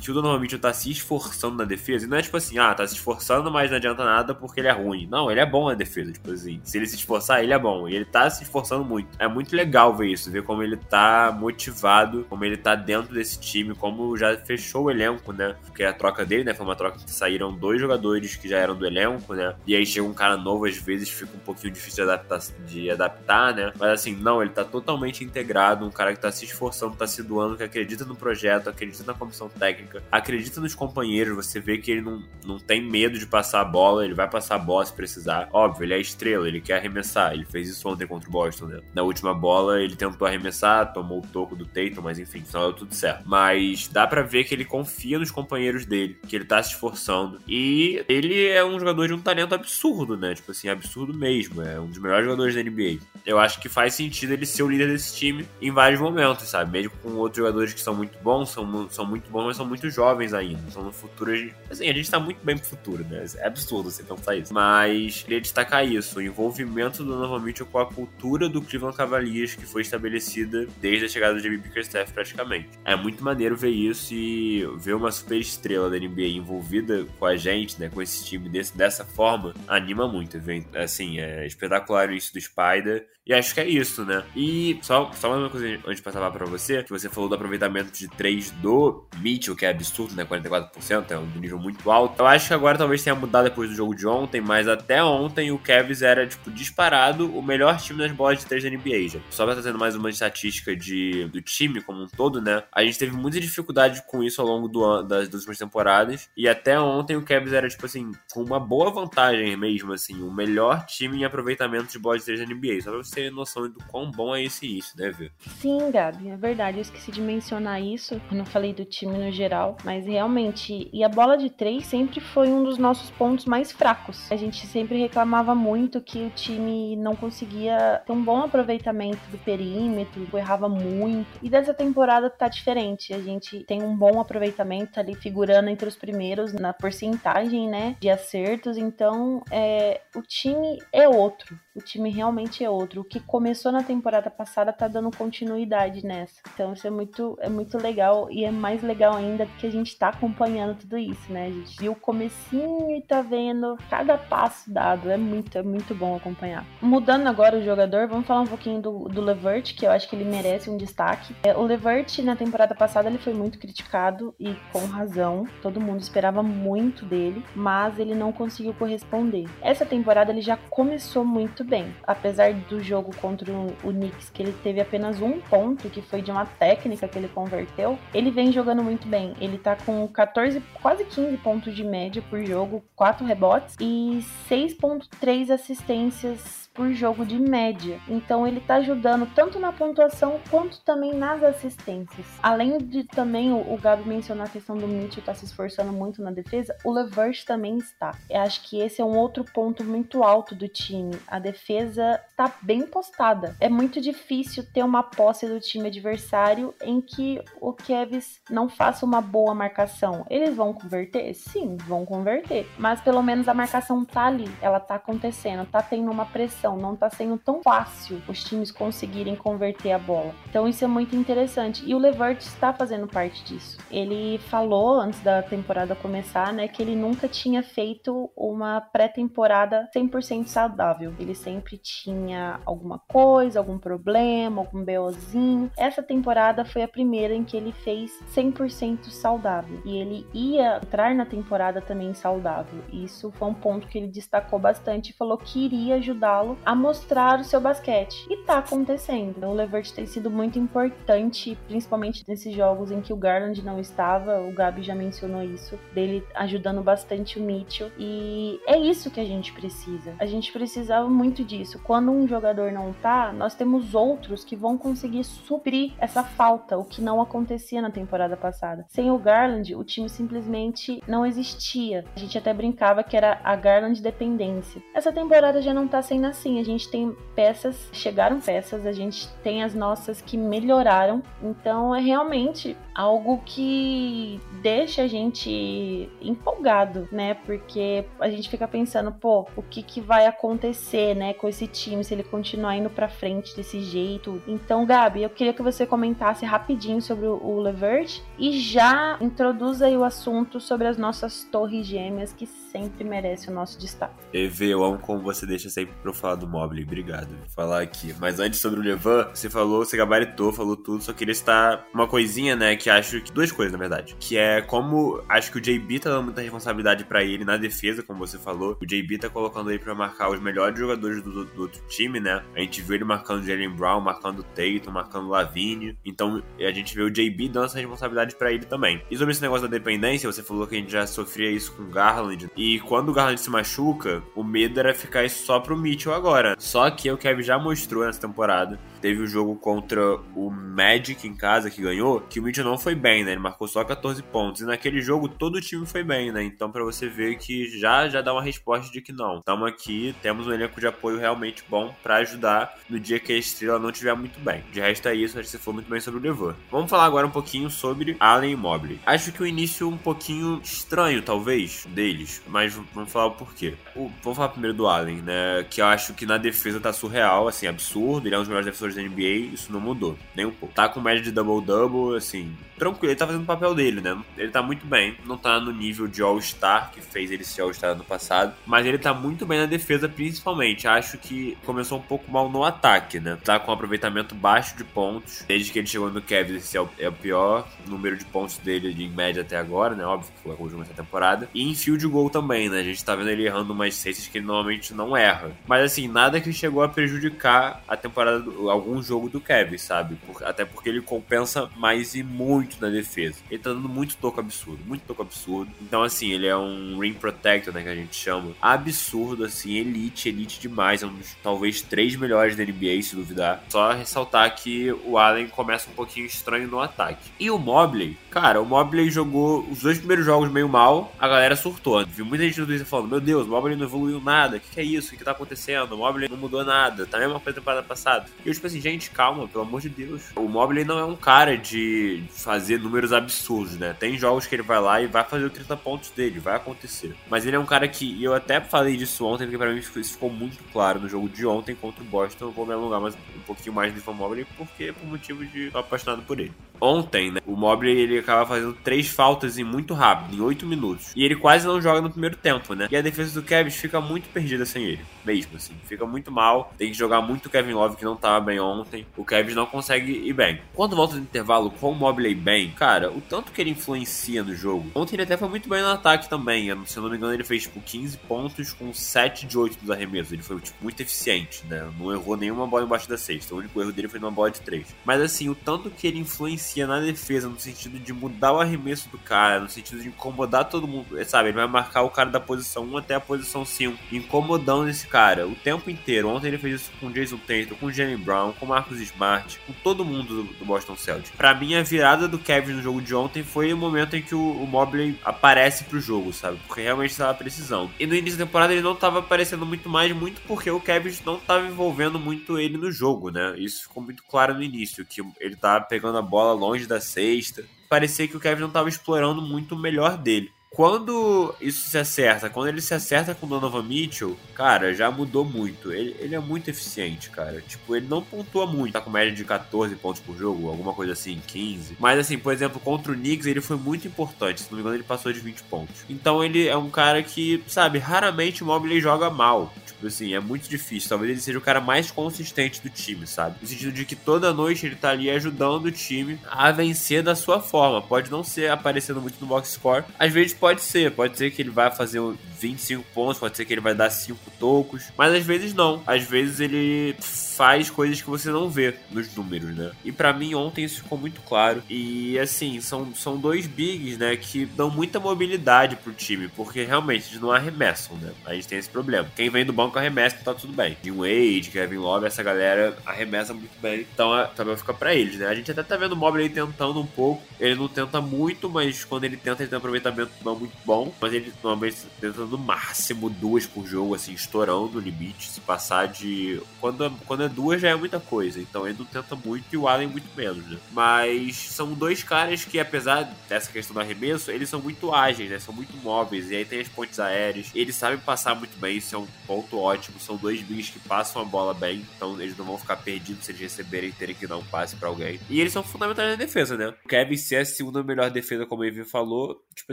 [0.00, 2.74] que o Donovan Mitchell tá se esforçando na defesa, e não é tipo assim, ah,
[2.74, 5.06] tá se esforçando, mas não adianta nada porque ele é ruim.
[5.10, 6.60] Não, ele é bom na defesa, tipo assim.
[6.64, 7.88] Se ele se esforçar, ele é bom.
[7.88, 9.08] E ele tá se esforçando muito.
[9.18, 13.38] É muito legal ver isso, ver como ele tá motivado, como ele tá dentro desse
[13.38, 15.56] time, como já fechou o elenco, né?
[15.64, 18.74] Porque a troca dele, né, foi uma troca que saíram dois jogadores que já eram
[18.74, 19.54] do elenco, né?
[19.66, 22.90] E aí chega um cara novo, às vezes fica um pouquinho difícil de adaptar, de
[22.90, 23.72] adaptar né?
[23.78, 27.22] Mas assim, não, ele tá totalmente integrado, um cara que tá se esforçando, tá se
[27.22, 31.90] doando, que acredita no projeto, acredita na comissão técnica, acredita nos companheiros, você vê que
[31.90, 34.92] ele não, não tem medo de passar a bola, ele vai passar a bola se
[34.92, 35.48] precisar.
[35.52, 38.80] Óbvio, ele é estrela, ele quer arremessar, ele fez isso ontem contra o Boston, né?
[38.94, 42.72] Na última bola, ele tentou arremessar, tomou o toco do Tatum, mas enfim, só deu
[42.72, 43.24] tudo certo.
[43.26, 47.40] Mas dá para ver que ele confia nos companheiros dele, que ele tá se esforçando.
[47.46, 50.34] E ele é um jogador de um talento absurdo, né?
[50.34, 51.62] Tipo assim, absurdo mesmo.
[51.62, 52.98] É um dos melhores jogadores da NBA.
[53.24, 56.70] Eu acho que faz sentido ele ser o líder desse time em vários momentos, sabe?
[56.70, 59.88] Mesmo com outros jogadores que são muito bons, são, são muito bons, mas são muito
[59.90, 60.70] jovens ainda.
[60.70, 61.32] São no futuro.
[61.70, 63.24] Assim, a gente tá muito bem pro futuro, né?
[63.36, 64.52] É absurdo você pensar isso.
[64.52, 69.54] Mas queria destacar isso: o envolvimento do Novan Mitchell com a cultura do Cleveland Cavaliers
[69.54, 72.68] que foi estabelecida desde a chegada do JB Bickerstaff praticamente.
[72.84, 77.36] É muito maneiro ver isso e ver uma super estrela da NBA envolvida com a
[77.36, 77.88] gente, né?
[77.88, 80.40] Com esse time desse, dessa forma, anima muito.
[80.74, 83.06] Assim, é espetacular isso do Spider.
[83.26, 84.22] E acho que é isso, né?
[84.36, 87.28] E só, só mais uma coisa antes de passar lá pra você, que você falou
[87.28, 90.24] do aproveitamento de 3 do Mitchell, que é absurdo, né?
[90.24, 92.20] 44%, é um nível muito alto.
[92.20, 95.50] Eu acho que agora talvez tenha mudado depois do jogo de ontem, mas até ontem
[95.50, 99.18] o Cavs era, tipo, disparado o melhor time nas bolas de 3 da NBA, já.
[99.28, 102.62] Só pra trazendo mais uma estatística de, do time como um todo, né?
[102.70, 106.48] A gente teve muita dificuldade com isso ao longo do, das, das últimas temporadas, e
[106.48, 110.86] até ontem o Cavs era, tipo assim, com uma boa vantagem mesmo, assim, o melhor
[110.86, 112.80] time em aproveitamento de bolas de 3 da NBA.
[112.82, 115.30] Só pra você ter noção do quão bom é esse isso, né, Vê?
[115.38, 116.76] Sim, Gabi, é verdade.
[116.76, 121.08] Eu esqueci de mencionar isso eu falei do time no geral, mas realmente, e a
[121.08, 124.30] bola de três sempre foi um dos nossos pontos mais fracos.
[124.30, 129.38] A gente sempre reclamava muito que o time não conseguia ter um bom aproveitamento do
[129.38, 131.26] perímetro, errava muito.
[131.42, 133.12] E dessa temporada tá diferente.
[133.12, 138.10] A gente tem um bom aproveitamento ali, figurando entre os primeiros na porcentagem, né, de
[138.10, 138.76] acertos.
[138.76, 141.58] Então, é, o time é outro.
[141.74, 143.00] O time realmente é outro.
[143.00, 146.40] O que começou na temporada passada tá dando continuidade nessa.
[146.52, 149.96] Então isso é muito, é muito legal e é mais legal ainda porque a gente
[149.96, 151.46] tá acompanhando tudo isso, né?
[151.46, 155.10] A gente viu o comecinho e tá vendo cada passo dado.
[155.10, 156.64] É muito, é muito bom acompanhar.
[156.80, 160.16] Mudando agora o jogador, vamos falar um pouquinho do, do Levert, que eu acho que
[160.16, 161.34] ele merece um destaque.
[161.44, 165.46] É, o Levert na temporada passada ele foi muito criticado e com razão.
[165.62, 169.46] Todo mundo esperava muito dele, mas ele não conseguiu corresponder.
[169.60, 174.54] Essa temporada ele já começou muito bem, apesar do jogo contra o Knicks, que ele
[174.62, 178.82] teve apenas um ponto, que foi de uma técnica que ele converteu, ele vem jogando
[178.82, 179.34] muito bem.
[179.40, 185.50] Ele tá com 14, quase 15 pontos de média por jogo, 4 rebotes e 6.3
[185.50, 187.98] assistências por jogo de média.
[188.06, 192.26] Então ele tá ajudando tanto na pontuação quanto também nas assistências.
[192.42, 196.22] Além de também o, o Gabi mencionar a questão do Mitchell tá se esforçando muito
[196.22, 198.14] na defesa, o Levert também está.
[198.28, 201.16] Eu acho que esse é um outro ponto muito alto do time.
[201.26, 203.56] A defesa tá bem postada.
[203.60, 209.06] É muito difícil ter uma posse do time adversário em que o Kevs não faça
[209.06, 210.26] uma boa marcação.
[210.28, 211.32] Eles vão converter?
[211.34, 212.68] Sim, vão converter.
[212.78, 216.96] Mas pelo menos a marcação tá ali, ela tá acontecendo, tá tendo uma pressão, não
[216.96, 220.34] tá sendo tão fácil os times conseguirem converter a bola.
[220.48, 221.84] Então isso é muito interessante.
[221.86, 223.76] E o Levert está fazendo parte disso.
[223.90, 230.46] Ele falou antes da temporada começar, né, que ele nunca tinha feito uma pré-temporada 100%
[230.46, 231.14] saudável.
[231.18, 235.70] Ele sempre tinha alguma coisa, algum problema, algum BOzinho.
[235.76, 239.80] Essa temporada foi a primeira em que ele fez 100% saudável.
[239.84, 242.82] E ele ia entrar na temporada também saudável.
[242.92, 247.40] Isso foi um ponto que ele destacou bastante e falou que iria ajudá-lo a mostrar
[247.40, 248.26] o seu basquete.
[248.30, 249.46] E tá acontecendo.
[249.46, 254.40] O Levert tem sido muito importante, principalmente nesses jogos em que o Garland não estava.
[254.40, 257.90] O Gabi já mencionou isso, dele ajudando bastante o Mitchell.
[257.98, 260.14] E é isso que a gente precisa.
[260.18, 261.80] A gente precisava muito disso.
[261.82, 266.84] Quando um jogador não tá, nós temos outros que vão conseguir suprir essa falta, o
[266.84, 268.84] que não acontecia na temporada passada.
[268.88, 272.04] Sem o Garland, o time simplesmente não existia.
[272.14, 274.82] A gente até brincava que era a Garland dependência.
[274.94, 276.60] Essa temporada já não tá sendo assim.
[276.60, 281.22] A gente tem peças, chegaram peças, a gente tem as nossas que melhoraram.
[281.42, 287.34] Então é realmente algo que deixa a gente empolgado, né?
[287.34, 292.02] Porque a gente fica pensando, pô, o que, que vai acontecer, né, com esse time
[292.02, 294.42] se ele continuar indo para frente desse jeito.
[294.46, 299.96] Então, Gabi, eu queria que você comentasse rapidinho sobre o Levert e já introduza aí
[299.96, 304.14] o assunto sobre as nossas torres gêmeas que sempre merece o nosso destaque.
[304.32, 306.84] EV, eu amo como você deixa sempre eu falar do Mobley.
[306.84, 307.28] Obrigado.
[307.28, 308.14] Vou falar aqui.
[308.18, 312.06] Mas antes sobre o Levan, você falou, você gabaritou, falou tudo, só queria citar uma
[312.06, 315.60] coisinha, né, que acho que duas coisas, na verdade, que é como acho que o
[315.60, 318.76] JB tá dando muita responsabilidade para ele na defesa, como você falou.
[318.80, 322.42] O JB tá colocando ele para marcar os melhores jogadores do, do, outro time, né?
[322.54, 325.96] A gente viu ele marcando Jalen Brown, marcando Tatum, marcando Lavigne.
[326.04, 329.02] Então a gente vê o JB dando essa responsabilidade para ele também.
[329.10, 331.82] E sobre esse negócio da dependência, você falou que a gente já sofria isso com
[331.82, 332.50] o Garland.
[332.56, 336.56] E quando o Garland se machuca, o medo era ficar isso só pro Mitchell agora.
[336.58, 341.34] Só que o Kevin já mostrou nessa temporada teve o jogo contra o Magic em
[341.34, 343.32] casa que ganhou, que o Mitchell não foi bem, né?
[343.32, 344.62] Ele marcou só 14 pontos.
[344.62, 346.42] E naquele jogo todo o time foi bem, né?
[346.42, 349.38] Então para você ver que já já dá uma resposta de que não.
[349.38, 353.36] Estamos aqui, temos um elenco de apoio realmente bom para ajudar no dia que a
[353.36, 354.62] estrela não estiver muito bem.
[354.72, 356.54] De resto é isso, acho que você falou muito bem sobre o Devon.
[356.70, 359.00] Vamos falar agora um pouquinho sobre Allen e Mobley.
[359.06, 363.74] Acho que o início um pouquinho estranho, talvez, deles, mas vamos falar o porquê.
[363.94, 365.64] O, vamos falar primeiro do Allen, né?
[365.70, 368.26] Que eu acho que na defesa tá surreal, assim, absurdo.
[368.26, 370.74] Ele é um dos melhores defensores da NBA, isso não mudou, nem um pouco.
[370.74, 374.16] Tá com média de double-double, assim, tranquilo, ele tá fazendo o papel dele, né?
[374.36, 377.94] Ele tá muito bem, não tá no nível de All-Star, que fez ele ser All-Star
[377.94, 380.86] no passado, mas ele tá muito bem na defesa, principalmente.
[380.86, 383.38] Acho que começou um pouco mal no ataque, né?
[383.42, 386.80] Tá com um aproveitamento baixo de pontos, desde que ele chegou no Kevin, esse é
[386.80, 390.04] o, é o pior número de pontos dele em média até agora, né?
[390.04, 391.48] Óbvio que foi a última temporada.
[391.54, 392.80] E em field goal também, né?
[392.80, 395.52] A gente tá vendo ele errando umas cestas que ele normalmente não erra.
[395.66, 400.16] Mas assim, nada que chegou a prejudicar a temporada, do, algum jogo do Kevin, sabe?
[400.26, 403.38] Por, até porque ele compensa mais e muito na defesa.
[403.50, 405.70] Ele tá dando muito toco absurdo, muito toco absurdo.
[405.80, 407.82] Então, assim, ele é um ring protector, né?
[407.82, 408.52] Que a gente chama.
[408.60, 411.02] Absurdo, assim, elite, elite demais.
[411.02, 413.64] É um dos talvez três melhores da NBA, se duvidar.
[413.68, 417.30] Só ressaltar que o Allen começa um pouquinho estranho no ataque.
[417.38, 421.56] E o Mobley, cara, o Mobley jogou os dois primeiros jogos meio mal, a galera
[421.56, 422.04] surtou.
[422.06, 424.70] Viu muita gente no Twitter falando: Meu Deus, o Mobley não evoluiu nada, o que,
[424.70, 425.08] que, é isso?
[425.08, 425.92] O que, que tá acontecendo?
[425.92, 428.26] O Mobley não mudou nada, tá a temporada passada.
[428.44, 430.22] E eu, tipo assim, gente, calma, pelo amor de Deus.
[430.34, 433.94] O Mobley não é um cara de fazer números absurdos, né?
[433.98, 437.14] Tem jogos que ele vai lá e vai fazer os 30 pontos dele, vai acontecer.
[437.30, 439.78] Mas ele é um cara que, e eu até falei disso ontem, porque pra mim
[439.78, 442.46] isso ficou muito claro no jogo de ontem contra o Boston.
[442.46, 445.78] Eu vou me alongar mais um pouquinho mais no Mobley, porque por motivo de tô
[445.78, 446.52] apaixonado por ele.
[446.80, 451.12] Ontem, né, o Mobley ele acaba fazendo três faltas em muito rápido, em 8 minutos.
[451.16, 452.88] E ele quase não joga no primeiro tempo, né?
[452.90, 455.74] E a defesa do Kevin fica muito perdida sem ele, mesmo assim.
[455.84, 459.06] Fica muito mal, tem que jogar muito o Kevin Love, que não tava bem ontem.
[459.16, 460.60] O Kevin não consegue ir bem.
[460.74, 464.54] Quando volta do intervalo com o Mobley bem, cara, o tanto que ele influencia no
[464.54, 464.90] jogo.
[464.94, 466.66] Ontem ele até foi muito bem no ataque também.
[466.86, 469.90] Se eu não me engano, ele fez tipo 15 pontos com 7 de 8 dos
[469.90, 470.32] arremessos.
[470.32, 471.88] Ele foi tipo, muito eficiente, né?
[471.98, 473.54] Não errou nenhuma bola embaixo da cesta.
[473.54, 474.94] O único erro dele foi numa bola de três.
[475.04, 479.08] Mas assim, o tanto que ele influencia na defesa, no sentido de mudar o arremesso
[479.08, 481.48] do cara, no sentido de incomodar todo mundo, sabe?
[481.48, 485.46] Ele vai marcar o cara da posição 1 até a posição 5, incomodando esse cara
[485.46, 486.28] o tempo inteiro.
[486.28, 489.00] Ontem ele fez isso com o Jason Tatum, com o Jalen Brown, com o Marcus
[489.00, 491.30] Smart, com todo mundo do, Boston Celtics.
[491.36, 494.34] Para mim, a virada do Kevin no jogo de ontem foi o momento em que
[494.34, 496.58] o, o Mobley aparece pro jogo, sabe?
[496.66, 497.90] Porque realmente estava precisando.
[497.98, 501.16] E no início da temporada ele não estava aparecendo muito mais, muito porque o Kevin
[501.24, 503.54] não estava envolvendo muito ele no jogo, né?
[503.58, 507.64] Isso ficou muito claro no início, que ele tava pegando a bola longe da cesta.
[507.88, 510.50] Parecia que o Kevin não estava explorando muito o melhor dele.
[510.76, 515.42] Quando isso se acerta, quando ele se acerta com o Donovan Mitchell, cara, já mudou
[515.42, 515.90] muito.
[515.90, 517.62] Ele, ele é muito eficiente, cara.
[517.66, 518.92] Tipo, ele não pontua muito.
[518.92, 521.96] Tá com média de 14 pontos por jogo, alguma coisa assim, 15.
[521.98, 524.60] Mas assim, por exemplo, contra o Knicks, ele foi muito importante.
[524.60, 526.04] Se não me engano, ele passou de 20 pontos.
[526.10, 529.72] Então ele é um cara que, sabe, raramente o Mobley joga mal.
[529.86, 531.08] Tipo assim, é muito difícil.
[531.08, 533.56] Talvez ele seja o cara mais consistente do time, sabe?
[533.62, 537.34] No sentido de que toda noite ele tá ali ajudando o time a vencer da
[537.34, 538.02] sua forma.
[538.02, 540.04] Pode não ser aparecendo muito no box score.
[540.18, 541.12] Às vezes pode ser.
[541.12, 542.20] Pode ser que ele vai fazer
[542.58, 545.04] 25 pontos, pode ser que ele vai dar 5 tocos.
[545.16, 546.02] Mas às vezes não.
[546.06, 549.90] Às vezes ele faz coisas que você não vê nos números, né?
[550.04, 551.82] E para mim ontem isso ficou muito claro.
[551.88, 557.28] E assim, são, são dois bigs, né, que dão muita mobilidade pro time, porque realmente
[557.30, 558.32] eles não arremessam, né?
[558.44, 559.28] A gente tem esse problema.
[559.34, 560.96] Quem vem do banco arremessa, tá tudo bem.
[561.02, 564.06] Jim Wade, Kevin Love, essa galera arremessa muito bem.
[564.12, 565.46] Então tabela fica para eles, né?
[565.46, 567.42] A gente até tá vendo o Mobley tentando um pouco.
[567.58, 571.12] Ele não tenta muito, mas quando ele tenta, ele tem um aproveitamento não muito bom.
[571.20, 575.50] Mas ele normalmente tenta no máximo duas por jogo, assim, estourando o limite.
[575.50, 576.60] Se passar de.
[576.80, 578.60] Quando, quando é duas já é muita coisa.
[578.60, 580.78] Então ele não tenta muito e o Allen muito menos, né?
[580.92, 585.58] Mas são dois caras que, apesar dessa questão do arremesso, eles são muito ágeis, né?
[585.58, 586.50] São muito móveis.
[586.50, 587.70] E aí tem as pontes aéreas.
[587.74, 590.20] Eles sabem passar muito bem, isso é um ponto ótimo.
[590.20, 592.06] São dois bigs que passam a bola bem.
[592.16, 594.96] Então eles não vão ficar perdidos se eles receberem e terem que dar um passe
[594.96, 595.40] para alguém.
[595.50, 596.94] E eles são fundamentais na defesa, né?
[597.04, 599.92] O Kevin ser a segunda melhor defesa, como o Evie falou, tipo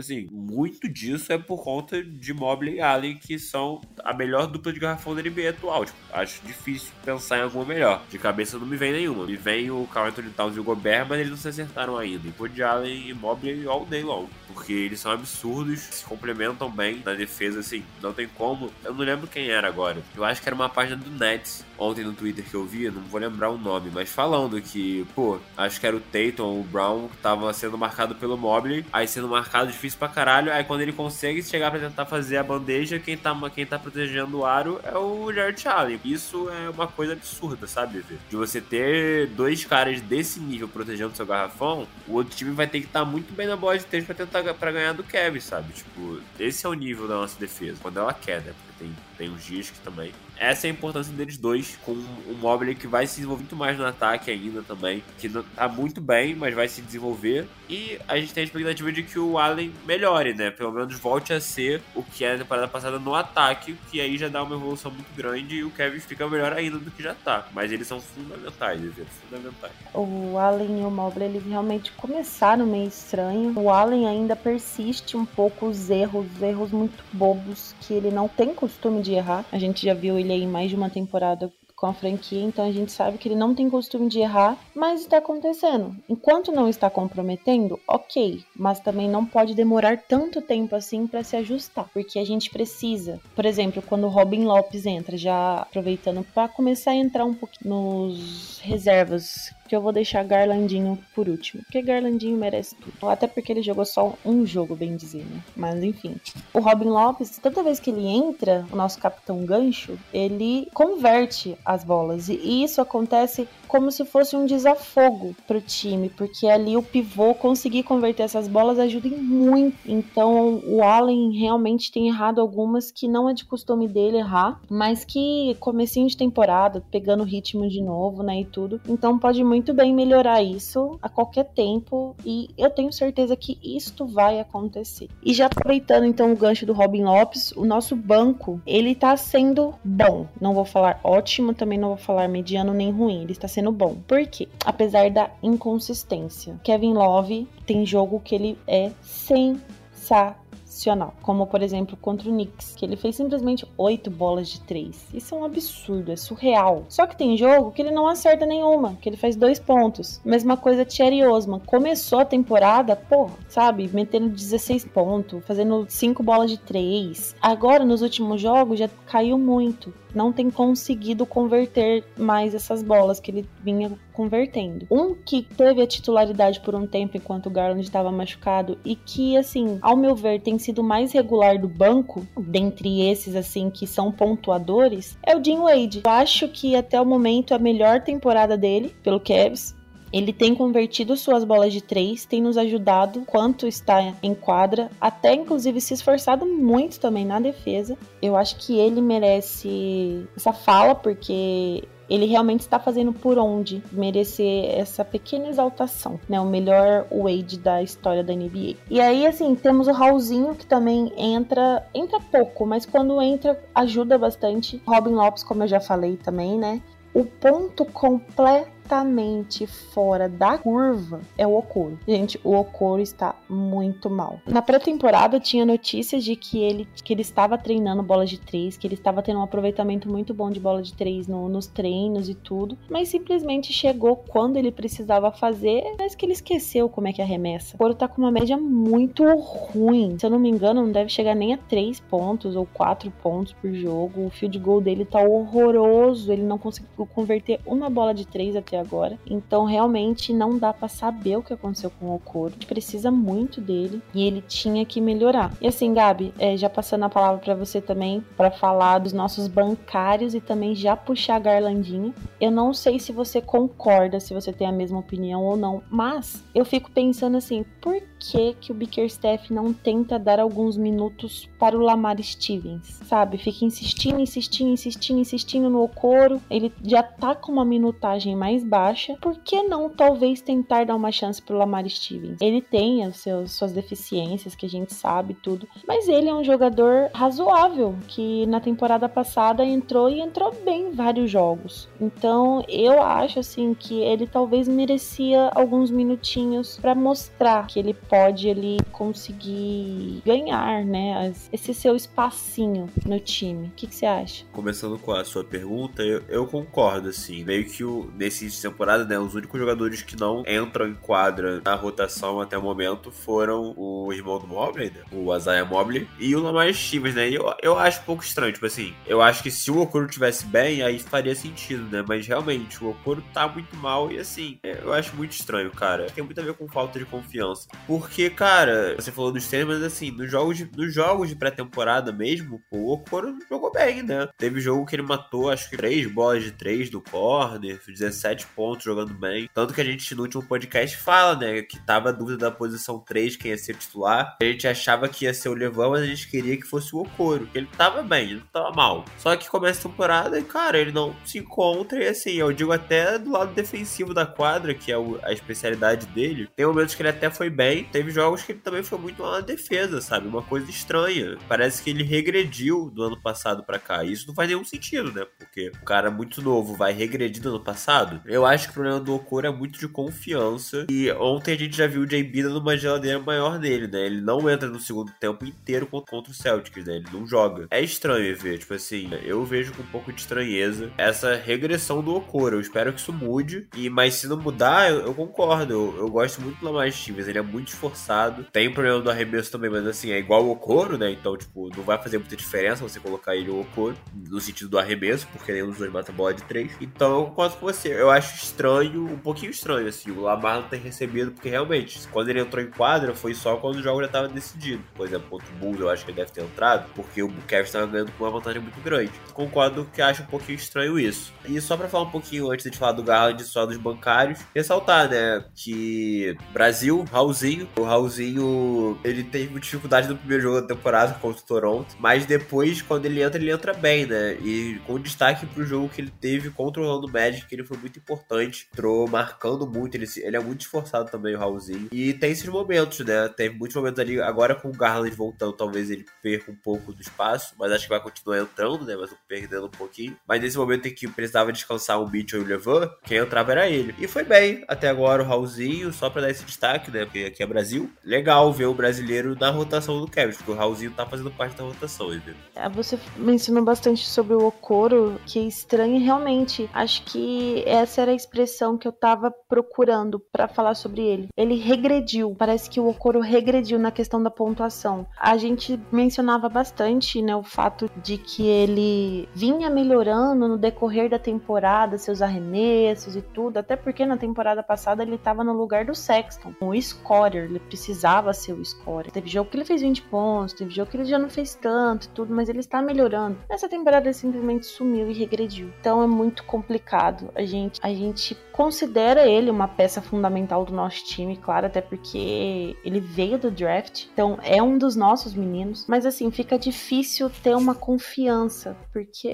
[0.00, 4.72] assim, muito disso é por conta de Mobley e Allen, que são a melhor dupla
[4.72, 5.84] de garrafão da NBA atual.
[5.84, 8.02] Tipo, acho difícil pensar em alguma melhor.
[8.10, 9.26] De cabeça não me vem nenhuma.
[9.26, 12.28] Me vem o Carl Anthony Towns e o Gobert, mas eles não se acertaram ainda.
[12.28, 14.28] E Pod Allen e Mobley all day long.
[14.46, 18.70] Porque eles são absurdos, se complementam bem na defesa, assim, não tem como.
[18.84, 20.02] Eu não lembro quem era agora.
[20.14, 23.02] Eu acho que era uma página do Nets ontem no Twitter que eu vi, não
[23.02, 26.64] vou lembrar o nome, mas falando que, pô, acho que era o Tatum ou o
[26.64, 30.80] Brown que tava sendo marcado pelo Mobley, aí sendo marcado difícil pra caralho, aí quando
[30.80, 34.80] ele consegue chegar pra tentar fazer a bandeja, quem tá, quem tá protegendo o aro
[34.84, 36.00] é o Jared Allen.
[36.04, 41.26] Isso é uma coisa absurda, sabe, De você ter dois caras desse nível protegendo seu
[41.26, 44.04] garrafão, o outro time vai ter que estar tá muito bem na bola de três
[44.04, 45.72] pra tentar pra ganhar do Kevin, sabe?
[45.72, 48.52] Tipo, esse é o nível da nossa defesa, quando ela quer, né?
[48.52, 52.34] Porque tem, tem uns dias que também essa é a importância deles dois, com um
[52.40, 56.34] Mobley que vai se desenvolver muito mais no ataque ainda também, que tá muito bem,
[56.34, 57.46] mas vai se desenvolver.
[57.68, 60.50] E a gente tem a expectativa de que o Allen melhore, né?
[60.50, 64.16] Pelo menos volte a ser o que era na temporada passada no ataque, que aí
[64.16, 67.14] já dá uma evolução muito grande e o Kevin fica melhor ainda do que já
[67.14, 67.46] tá.
[67.52, 69.72] Mas eles são fundamentais, eles fundamentais.
[69.92, 73.52] O Allen e o Mobley, eles realmente começaram meio estranho.
[73.56, 78.28] O Allen ainda persiste um pouco os erros, os erros muito bobos que ele não
[78.28, 79.44] tem costume de errar.
[79.50, 82.72] A gente já viu ele aí mais de uma temporada com a franquia, então a
[82.72, 85.94] gente sabe que ele não tem costume de errar, mas está acontecendo.
[86.08, 91.36] Enquanto não está comprometendo, ok, mas também não pode demorar tanto tempo assim para se
[91.36, 93.20] ajustar, porque a gente precisa.
[93.34, 97.74] Por exemplo, quando o Robin Lopes entra, já aproveitando para começar a entrar um pouquinho
[97.74, 103.08] nos reservas que eu vou deixar Garlandinho por último, porque Garlandinho merece tudo.
[103.08, 105.42] Até porque ele jogou só um jogo, bem dizer, né?
[105.56, 106.16] Mas enfim.
[106.52, 111.84] O Robin Lopes, toda vez que ele entra, o nosso capitão gancho, ele converte as
[111.84, 112.28] bolas.
[112.28, 117.82] E isso acontece como se fosse um desafogo pro time, porque ali o pivô conseguir
[117.82, 119.76] converter essas bolas ajuda muito.
[119.84, 125.04] Então o Allen realmente tem errado algumas que não é de costume dele errar, mas
[125.04, 128.80] que comecinho de temporada, pegando ritmo de novo, né, e tudo.
[128.88, 134.06] Então pode muito bem melhorar isso a qualquer tempo e eu tenho certeza que isto
[134.06, 135.08] vai acontecer.
[135.20, 139.74] E já aproveitando então o gancho do Robin Lopes, o nosso banco, ele tá sendo
[139.84, 140.28] bom.
[140.40, 143.22] Não vou falar ótimo, também não vou falar mediano nem ruim.
[143.22, 143.96] Ele está sendo sendo bom.
[144.06, 144.46] Por quê?
[144.64, 146.60] Apesar da inconsistência.
[146.62, 150.43] Kevin Love tem jogo que ele é sensacional
[150.74, 151.14] excepcional.
[151.22, 155.06] Como, por exemplo, contra o Knicks, que ele fez simplesmente oito bolas de três.
[155.14, 156.84] Isso é um absurdo, é surreal.
[156.88, 160.20] Só que tem jogo que ele não acerta nenhuma, que ele faz dois pontos.
[160.24, 161.60] Mesma coisa Thierry Osman.
[161.60, 163.88] Começou a temporada, porra, sabe?
[163.92, 167.34] Metendo 16 pontos, fazendo cinco bolas de três.
[167.40, 173.30] Agora, nos últimos jogos, já caiu muito não tem conseguido converter mais essas bolas que
[173.30, 174.86] ele vinha convertendo.
[174.90, 179.36] Um que teve a titularidade por um tempo enquanto o Garland estava machucado e que,
[179.36, 184.10] assim, ao meu ver, tem sido mais regular do banco, dentre esses, assim, que são
[184.10, 186.02] pontuadores, é o Jim Wade.
[186.04, 189.74] Eu acho que até o momento a melhor temporada dele, pelo Cavs,
[190.14, 195.34] ele tem convertido suas bolas de três, tem nos ajudado quanto está em quadra, até
[195.34, 197.98] inclusive se esforçado muito também na defesa.
[198.22, 204.78] Eu acho que ele merece essa fala, porque ele realmente está fazendo por onde merecer
[204.78, 206.40] essa pequena exaltação, né?
[206.40, 208.76] O melhor Wade da história da NBA.
[208.90, 214.18] E aí, assim, temos o Raulzinho, que também entra, entra pouco, mas quando entra, ajuda
[214.18, 214.82] bastante.
[214.86, 216.80] Robin Lopes, como eu já falei também, né?
[217.12, 221.98] O ponto completo completamente fora da curva é o Okoro.
[222.06, 224.40] Gente, o Okoro está muito mal.
[224.46, 228.86] Na pré-temporada tinha notícias de que ele, que ele estava treinando bola de três, que
[228.86, 232.34] ele estava tendo um aproveitamento muito bom de bola de três no, nos treinos e
[232.34, 237.22] tudo, mas simplesmente chegou quando ele precisava fazer, mas que ele esqueceu como é que
[237.22, 237.74] arremessa.
[237.74, 240.16] O Okoro tá com uma média muito ruim.
[240.18, 243.52] Se eu não me engano, não deve chegar nem a três pontos ou quatro pontos
[243.54, 244.26] por jogo.
[244.26, 246.32] O field goal dele tá horroroso.
[246.32, 249.18] Ele não conseguiu converter uma bola de três até agora.
[249.26, 252.50] Então, realmente não dá para saber o que aconteceu com o Okoro.
[252.50, 255.52] A gente precisa muito dele e ele tinha que melhorar.
[255.60, 259.46] E assim, Gabi, é, já passando a palavra para você também para falar dos nossos
[259.46, 262.12] bancários e também já puxar a Garlandinha.
[262.40, 266.44] Eu não sei se você concorda, se você tem a mesma opinião ou não, mas
[266.54, 271.76] eu fico pensando assim, por que que o Bickerstaff não tenta dar alguns minutos para
[271.76, 273.36] o Lamar Stevens, sabe?
[273.36, 276.40] Fica insistindo, insistindo, insistindo, insistindo no Okoro.
[276.50, 281.12] Ele já tá com uma minutagem mais baixa, por que não talvez tentar dar uma
[281.12, 282.38] chance pro Lamar Stevens?
[282.40, 286.44] Ele tem as seus, suas deficiências, que a gente sabe tudo, mas ele é um
[286.44, 291.88] jogador razoável, que na temporada passada entrou e entrou bem em vários jogos.
[292.00, 298.48] Então eu acho assim que ele talvez merecia alguns minutinhos para mostrar que ele pode
[298.48, 303.68] ele conseguir ganhar, né, esse seu espacinho no time.
[303.68, 304.44] O que, que você acha?
[304.52, 309.04] Começando com a sua pergunta, eu, eu concordo assim, meio que o, nesse de temporada,
[309.04, 313.74] né, os únicos jogadores que não entram em quadra na rotação até o momento foram
[313.76, 317.54] o irmão do Mobley, né, o Isaiah Mobley, e o Lamar Stevens, né, e eu,
[317.62, 320.82] eu acho um pouco estranho, tipo assim, eu acho que se o Okoro tivesse bem,
[320.82, 325.14] aí faria sentido, né, mas realmente, o Okoro tá muito mal e assim, eu acho
[325.16, 326.06] muito estranho, cara.
[326.06, 327.68] Tem muito a ver com falta de confiança.
[327.86, 332.12] Porque, cara, você falou dos treinos, mas assim, nos jogos de, nos jogos de pré-temporada
[332.12, 334.28] mesmo, o Okoro jogou bem, né?
[334.36, 338.84] Teve jogo que ele matou, acho que três bolas de três do corner, 17 pontos
[338.84, 339.48] jogando bem.
[339.52, 343.36] Tanto que a gente no último podcast fala, né, que tava dúvida da posição 3,
[343.36, 344.36] quem ia ser titular.
[344.40, 347.00] A gente achava que ia ser o Levão, mas a gente queria que fosse o
[347.00, 349.04] Okoro, ele tava bem, ele não tava mal.
[349.18, 352.72] Só que começa a temporada e, cara, ele não se encontra e assim, eu digo
[352.72, 356.48] até do lado defensivo da quadra, que é a especialidade dele.
[356.54, 359.32] Tem momentos que ele até foi bem, teve jogos que ele também foi muito mal
[359.32, 360.28] na defesa, sabe?
[360.28, 361.36] Uma coisa estranha.
[361.48, 364.04] Parece que ele regrediu do ano passado para cá.
[364.04, 365.26] E isso não faz nenhum sentido, né?
[365.38, 368.20] Porque o cara muito novo vai regredir do ano passado.
[368.34, 370.86] Eu acho que o problema do Okoro é muito de confiança.
[370.90, 374.06] E ontem a gente já viu o JB dando uma geladeira maior nele, né?
[374.06, 376.96] Ele não entra no segundo tempo inteiro contra o Celtics, né?
[376.96, 377.68] Ele não joga.
[377.70, 382.16] É estranho ver, tipo assim, eu vejo com um pouco de estranheza essa regressão do
[382.16, 382.56] Okoro.
[382.56, 383.68] Eu espero que isso mude.
[383.76, 385.72] E, mas se não mudar, eu, eu concordo.
[385.72, 387.28] Eu, eu, gosto muito do Lamar Stevens.
[387.28, 388.48] Ele é muito esforçado.
[388.52, 391.12] Tem problema do arremesso também, mas assim, é igual o Okoro, né?
[391.12, 393.96] Então, tipo, não vai fazer muita diferença você colocar ele o Okoro
[394.28, 396.72] no sentido do arremesso, porque nenhum dos dois mata bola de três.
[396.80, 397.94] Então, eu concordo com você.
[397.94, 402.00] Eu acho acho estranho, um pouquinho estranho, assim, o Lamar não ter recebido, porque realmente,
[402.08, 404.82] quando ele entrou em quadra, foi só quando o jogo já estava decidido.
[404.94, 407.64] Por exemplo, contra o Bulls, eu acho que ele deve ter entrado, porque o Kevin
[407.64, 409.12] estava ganhando com uma vantagem muito grande.
[409.32, 411.32] Concordo que acho um pouquinho estranho isso.
[411.44, 415.08] E só para falar um pouquinho antes de falar do Garland só dos bancários, ressaltar,
[415.10, 421.42] né, que Brasil, Raulzinho, o Raulzinho, ele teve dificuldade no primeiro jogo da temporada contra
[421.42, 425.64] o Toronto, mas depois, quando ele entra, ele entra bem, né, e com destaque pro
[425.64, 429.66] jogo que ele teve contra o Orlando Magic, que ele foi muito importante, entrou marcando
[429.66, 431.88] muito, ele, ele é muito esforçado também, o Raulzinho.
[431.90, 433.28] E tem esses momentos, né?
[433.28, 437.00] Tem muitos momentos ali, agora com o Garland voltando, talvez ele perca um pouco do
[437.00, 438.94] espaço, mas acho que vai continuar entrando, né?
[438.96, 440.16] Mas perdendo um pouquinho.
[440.28, 443.68] Mas nesse momento em que precisava descansar o Mitchell e o Levan, quem entrava era
[443.68, 443.94] ele.
[443.98, 447.04] E foi bem, até agora o Raulzinho, só pra dar esse destaque, né?
[447.04, 447.90] Porque aqui é Brasil.
[448.04, 451.64] Legal ver o brasileiro na rotação do Kevin, porque o Raulzinho tá fazendo parte da
[451.64, 452.34] rotação, entendeu?
[452.54, 456.68] É, você mencionou bastante sobre o Okoro, que é estranho realmente.
[456.72, 457.62] Acho que
[457.94, 461.28] essa era a expressão que eu tava procurando para falar sobre ele.
[461.36, 462.34] Ele regrediu.
[462.36, 465.06] Parece que o Okoro regrediu na questão da pontuação.
[465.16, 471.20] A gente mencionava bastante, né, o fato de que ele vinha melhorando no decorrer da
[471.20, 475.94] temporada, seus arremessos e tudo, até porque na temporada passada ele tava no lugar do
[475.94, 479.12] Sexton, o scorer, ele precisava ser o scorer.
[479.12, 482.06] Teve jogo que ele fez 20 pontos, teve jogo que ele já não fez tanto
[482.06, 483.38] e tudo, mas ele está melhorando.
[483.48, 485.70] Nessa temporada ele simplesmente sumiu e regrediu.
[485.80, 487.30] Então é muito complicado.
[487.36, 492.74] A gente, a gente considera ele uma peça fundamental do nosso time, claro, até porque
[492.82, 495.84] ele veio do draft, então é um dos nossos meninos.
[495.86, 499.28] Mas assim, fica difícil ter uma confiança, porque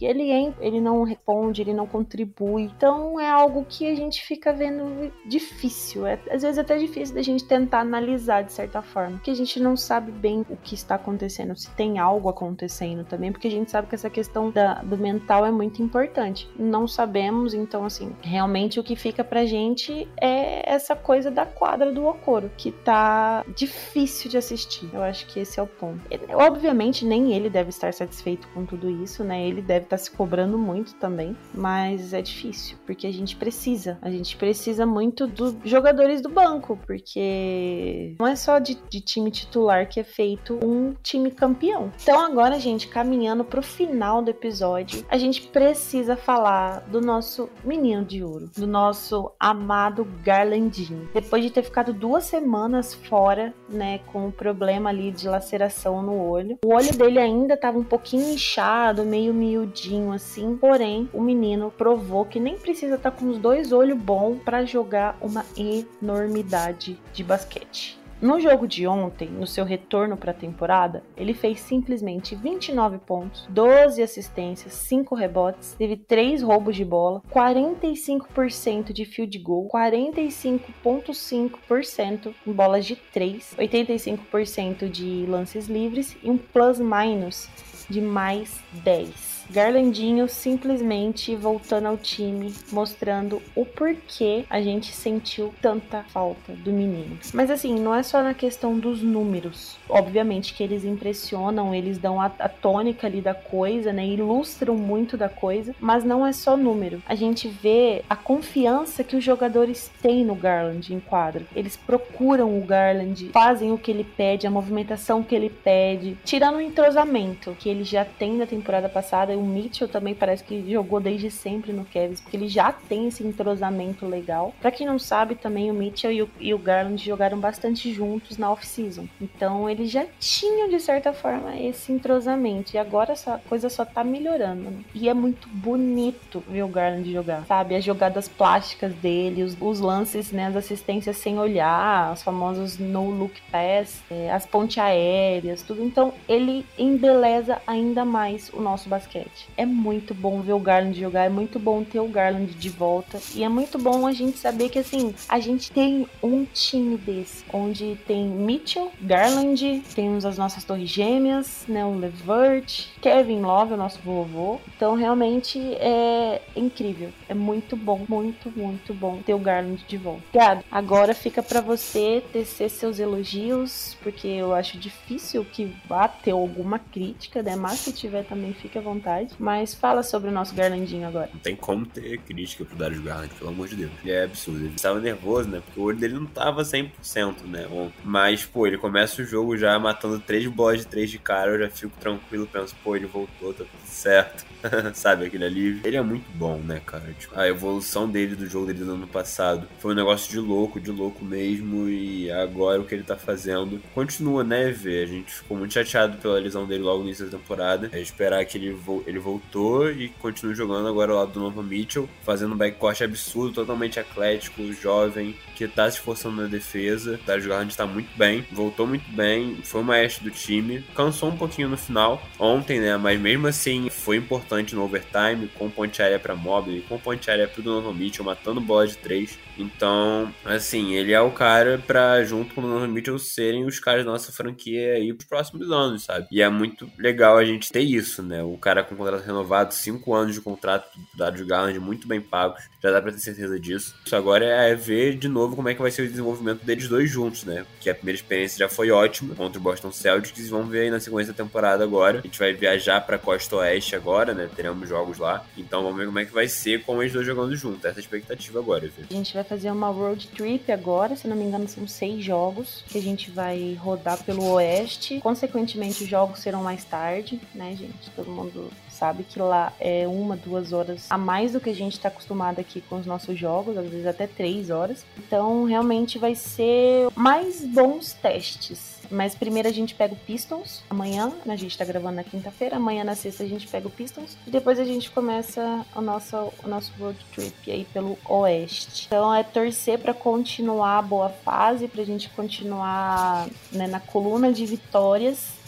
[0.00, 2.70] ele, ele não responde, ele não contribui.
[2.76, 6.06] Então é algo que a gente fica vendo difícil.
[6.06, 9.36] É, às vezes é até difícil da gente tentar analisar de certa forma, porque a
[9.36, 13.50] gente não sabe bem o que está acontecendo, se tem algo acontecendo também, porque a
[13.50, 16.48] gente sabe que essa questão da, do mental é muito importante.
[16.56, 21.92] Não sabemos, então assim, realmente o que fica pra gente é essa coisa da quadra
[21.92, 24.88] do Okoro, que tá difícil de assistir.
[24.92, 26.00] Eu acho que esse é o ponto.
[26.34, 29.46] Obviamente, nem ele deve estar satisfeito com tudo isso, né?
[29.46, 33.98] Ele deve estar se cobrando muito também, mas é difícil, porque a gente precisa.
[34.02, 39.30] A gente precisa muito dos jogadores do banco, porque não é só de, de time
[39.30, 41.90] titular que é feito um time campeão.
[42.02, 48.04] Então, agora, gente, caminhando pro final do episódio, a gente precisa falar do nosso menino
[48.04, 51.08] de ouro do nosso amado Garlandinho.
[51.14, 56.20] Depois de ter ficado duas semanas fora, né, com o problema ali de laceração no
[56.20, 61.72] olho, o olho dele ainda estava um pouquinho inchado, meio miudinho assim, porém o menino
[61.78, 66.98] provou que nem precisa estar tá com os dois olhos bons para jogar uma enormidade
[67.12, 67.99] de basquete.
[68.20, 73.46] No jogo de ontem, no seu retorno para a temporada, ele fez simplesmente 29 pontos,
[73.48, 82.52] 12 assistências, 5 rebotes, teve 3 roubos de bola, 45% de field goal, 45,5% em
[82.52, 87.48] bolas de 3, 85% de lances livres e um plus minus
[87.88, 89.29] de mais 10.
[89.50, 97.18] Garlandinho simplesmente voltando ao time, mostrando o porquê a gente sentiu tanta falta do menino.
[97.34, 99.76] Mas assim, não é só na questão dos números.
[99.88, 104.06] Obviamente que eles impressionam, eles dão a, a tônica ali da coisa, né?
[104.06, 107.02] Ilustram muito da coisa, mas não é só número.
[107.06, 111.46] A gente vê a confiança que os jogadores têm no Garland em quadro.
[111.56, 116.56] Eles procuram o Garland, fazem o que ele pede, a movimentação que ele pede, tirando
[116.56, 121.00] o entrosamento que ele já tem na temporada passada o Mitchell também parece que jogou
[121.00, 124.54] desde sempre no Cavs, porque ele já tem esse entrosamento legal.
[124.60, 128.36] Para quem não sabe, também o Mitchell e o, e o Garland jogaram bastante juntos
[128.36, 129.06] na off-season.
[129.20, 132.74] Então eles já tinham, de certa forma, esse entrosamento.
[132.74, 134.70] E agora essa coisa só tá melhorando.
[134.70, 134.84] Né?
[134.94, 137.74] E é muito bonito ver o Garland jogar, sabe?
[137.74, 140.46] As jogadas plásticas dele, os, os lances, né?
[140.46, 145.82] As assistências sem olhar, os famosos no-look pass, é, as pontes aéreas, tudo.
[145.82, 151.24] Então ele embeleza ainda mais o nosso basquete É muito bom ver o Garland jogar,
[151.24, 153.20] é muito bom ter o Garland de volta.
[153.34, 157.44] E é muito bom a gente saber que, assim, a gente tem um time desse,
[157.52, 163.76] onde tem Mitchell, Garland, temos as nossas torres gêmeas, né, o Levert, Kevin Love, o
[163.76, 164.60] nosso vovô.
[164.76, 167.10] Então, realmente é incrível.
[167.28, 170.22] É muito bom, muito, muito bom ter o Garland de volta.
[170.28, 170.64] Obrigado.
[170.70, 176.78] Agora fica para você tecer seus elogios, porque eu acho difícil que vá ter alguma
[176.78, 177.56] crítica, né?
[177.56, 179.34] Mas se tiver também, fique à vontade verdade.
[179.38, 181.30] Mas fala sobre o nosso Garlandinho agora.
[181.32, 183.90] Não tem como ter crítica pro Darius Garland, pelo amor de Deus.
[184.02, 184.60] Ele é absurdo.
[184.60, 185.62] Ele estava nervoso, né?
[185.64, 187.66] Porque o olho dele não tava 100%, né?
[188.04, 191.52] Mas, pô, ele começa o jogo já matando três bolas de três de cara.
[191.52, 194.44] Eu já fico tranquilo, penso, pô, ele voltou, tá tudo certo.
[194.94, 195.80] Sabe, aquele alívio.
[195.84, 197.12] Ele é muito bom, né, cara?
[197.18, 200.80] Tipo, a evolução dele do jogo dele do ano passado foi um negócio de louco,
[200.80, 201.88] de louco mesmo.
[201.88, 205.04] E agora o que ele tá fazendo continua, né, ver.
[205.04, 207.88] A gente ficou muito chateado pela lesão dele logo no início da temporada.
[207.92, 211.62] É esperar que ele, vo ele voltou e continue jogando agora ao lado do Novo
[211.62, 217.18] Mitchell, fazendo um backcourt absurdo, totalmente atlético, jovem, que tá se esforçando na defesa.
[217.22, 221.30] O Darius Garland tá muito bem, voltou muito bem, foi o maestro do time, cansou
[221.30, 222.96] um pouquinho no final ontem, né?
[222.96, 227.48] Mas mesmo assim foi importante no overtime, com ponte aérea para Mobley, com ponte aérea
[227.48, 229.38] pro Donovan Mitchell, matando bola de três.
[229.56, 234.04] Então, assim, ele é o cara pra, junto com o Donovan Mitchell, serem os caras
[234.04, 236.26] da nossa franquia aí pros próximos anos, sabe?
[236.30, 238.42] E é muito legal a gente ter isso, né?
[238.42, 240.88] O cara com contrato renovado, cinco anos de contrato
[241.34, 243.94] de Garland muito bem pagos, já dá pra ter certeza disso.
[244.04, 247.10] Isso agora é ver de novo como é que vai ser o desenvolvimento deles dois
[247.10, 247.64] juntos, né?
[247.72, 250.90] Porque a primeira experiência já foi ótima contra o Boston Celtics e vamos ver aí
[250.90, 252.18] na sequência da temporada agora.
[252.18, 254.48] A gente vai viajar pra Costa Oeste agora, né?
[254.54, 255.44] Teremos jogos lá.
[255.56, 257.84] Então vamos ver como é que vai ser com eles dois jogando juntos.
[257.84, 259.06] Essa é a expectativa agora, viu?
[259.10, 262.84] A gente vai fazer uma road trip agora, se não me engano, são seis jogos
[262.88, 265.20] que a gente vai rodar pelo Oeste.
[265.20, 268.10] Consequentemente, os jogos serão mais tarde, né, gente?
[268.16, 268.70] Todo mundo
[269.00, 272.60] sabe que lá é uma, duas horas a mais do que a gente está acostumado
[272.60, 275.06] aqui com os nossos jogos, às vezes até três horas.
[275.18, 279.00] Então, realmente vai ser mais bons testes.
[279.10, 283.02] Mas primeiro a gente pega o Pistons amanhã, a gente tá gravando na quinta-feira, amanhã
[283.02, 286.68] na sexta a gente pega o Pistons e depois a gente começa o nosso, o
[286.68, 289.06] nosso road trip aí pelo Oeste.
[289.08, 294.64] Então é torcer para continuar a boa fase, pra gente continuar né, na coluna de
[294.64, 295.59] vitórias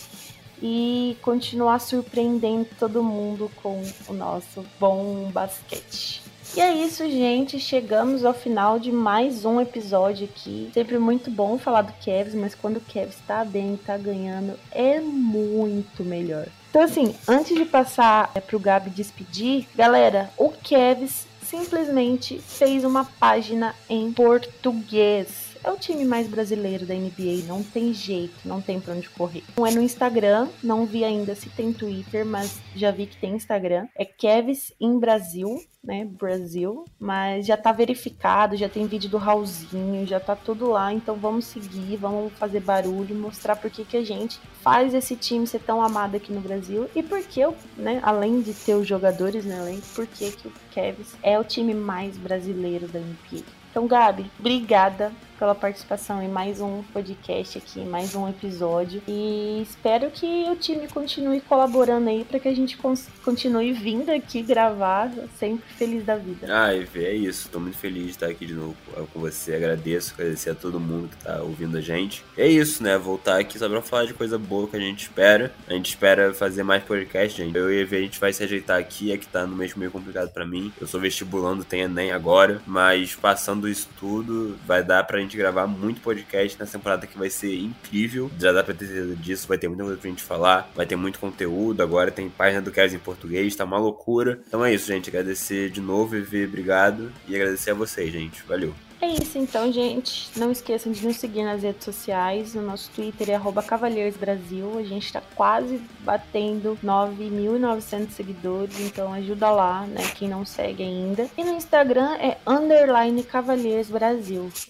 [0.63, 6.23] e continuar surpreendendo todo mundo com o nosso bom basquete.
[6.55, 7.59] E é isso, gente.
[7.59, 10.71] Chegamos ao final de mais um episódio aqui.
[10.73, 15.01] Sempre muito bom falar do Kevs, mas quando o Kevs tá bem, tá ganhando, é
[15.01, 16.47] muito melhor.
[16.69, 23.05] Então, assim, antes de passar é, pro Gabi despedir, galera, o Kevs simplesmente fez uma
[23.05, 28.81] página em português é o time mais brasileiro da NBA, não tem jeito, não tem
[28.81, 29.43] pra onde correr.
[29.57, 33.35] Não é no Instagram, não vi ainda se tem Twitter, mas já vi que tem
[33.35, 33.87] Instagram.
[33.97, 40.07] É Kevs em Brasil, né, Brasil, mas já tá verificado, já tem vídeo do Raulzinho,
[40.07, 44.05] já tá tudo lá, então vamos seguir, vamos fazer barulho, mostrar por que, que a
[44.05, 47.43] gente faz esse time ser tão amado aqui no Brasil e por que,
[47.77, 51.45] né, além de ter os jogadores no elenco, por que, que o Kevs é o
[51.45, 53.43] time mais brasileiro da NBA.
[53.71, 55.11] Então, Gabi, obrigada
[55.43, 59.03] pela participação em mais um podcast aqui, mais um episódio.
[59.09, 62.78] E espero que o time continue colaborando aí para que a gente
[63.24, 66.47] continue vindo aqui gravar, sempre feliz da vida.
[66.49, 67.49] Ah, é isso.
[67.49, 68.76] Tô muito feliz de estar aqui de novo
[69.12, 69.57] com você.
[69.57, 72.24] Agradeço, agradecer a todo mundo que tá ouvindo a gente.
[72.38, 72.97] E é isso, né?
[72.97, 75.53] Voltar aqui só pra falar de coisa boa que a gente espera.
[75.66, 77.59] A gente espera fazer mais podcast, gente.
[77.59, 80.30] Eu e a gente vai se ajeitar aqui, é que tá no mês meio complicado
[80.30, 80.72] para mim.
[80.80, 85.37] Eu sou vestibulando, tenho Enem agora, mas passando isso tudo, vai dar pra gente gente
[85.37, 88.30] gravar muito podcast nessa temporada que vai ser incrível.
[88.39, 90.97] Já dá pra ter certeza disso, vai ter muita coisa pra gente falar, vai ter
[90.97, 91.83] muito conteúdo.
[91.83, 94.41] Agora tem página do Kevin em português, tá uma loucura.
[94.47, 95.09] Então é isso, gente.
[95.09, 97.12] Agradecer de novo, Vivi, obrigado.
[97.26, 98.43] E agradecer a vocês, gente.
[98.47, 98.74] Valeu.
[99.03, 100.31] É isso então, gente.
[100.39, 102.55] Não esqueçam de nos seguir nas redes sociais.
[102.55, 104.79] No nosso Twitter é cavalheiros_brasil.
[104.79, 110.03] A gente tá quase batendo 9.900 seguidores, então ajuda lá, né?
[110.15, 111.29] Quem não segue ainda.
[111.37, 113.25] E no Instagram é underline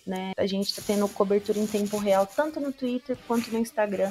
[0.06, 0.32] né?
[0.38, 4.10] A gente tá tendo cobertura em tempo real tanto no Twitter quanto no Instagram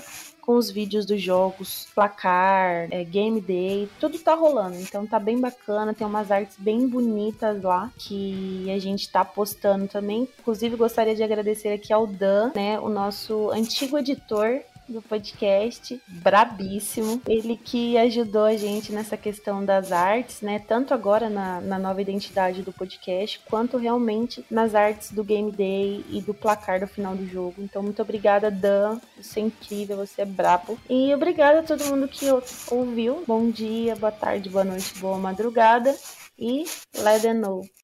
[0.52, 4.76] com os vídeos dos jogos, placar, é, game day, tudo tá rolando.
[4.76, 9.88] Então tá bem bacana, tem umas artes bem bonitas lá que a gente tá postando
[9.88, 10.28] também.
[10.40, 17.22] Inclusive gostaria de agradecer aqui ao Dan, né, o nosso antigo editor do podcast, brabíssimo.
[17.28, 20.60] Ele que ajudou a gente nessa questão das artes, né?
[20.60, 26.06] Tanto agora na, na nova identidade do podcast, quanto realmente nas artes do Game Day
[26.10, 27.56] e do placar do final do jogo.
[27.60, 29.00] Então, muito obrigada, Dan.
[29.20, 30.78] Você é incrível, você é brabo.
[30.90, 32.26] E obrigada a todo mundo que
[32.70, 33.24] ouviu.
[33.28, 35.96] Bom dia, boa tarde, boa noite, boa madrugada.
[36.38, 36.66] E
[37.04, 37.81] let them know.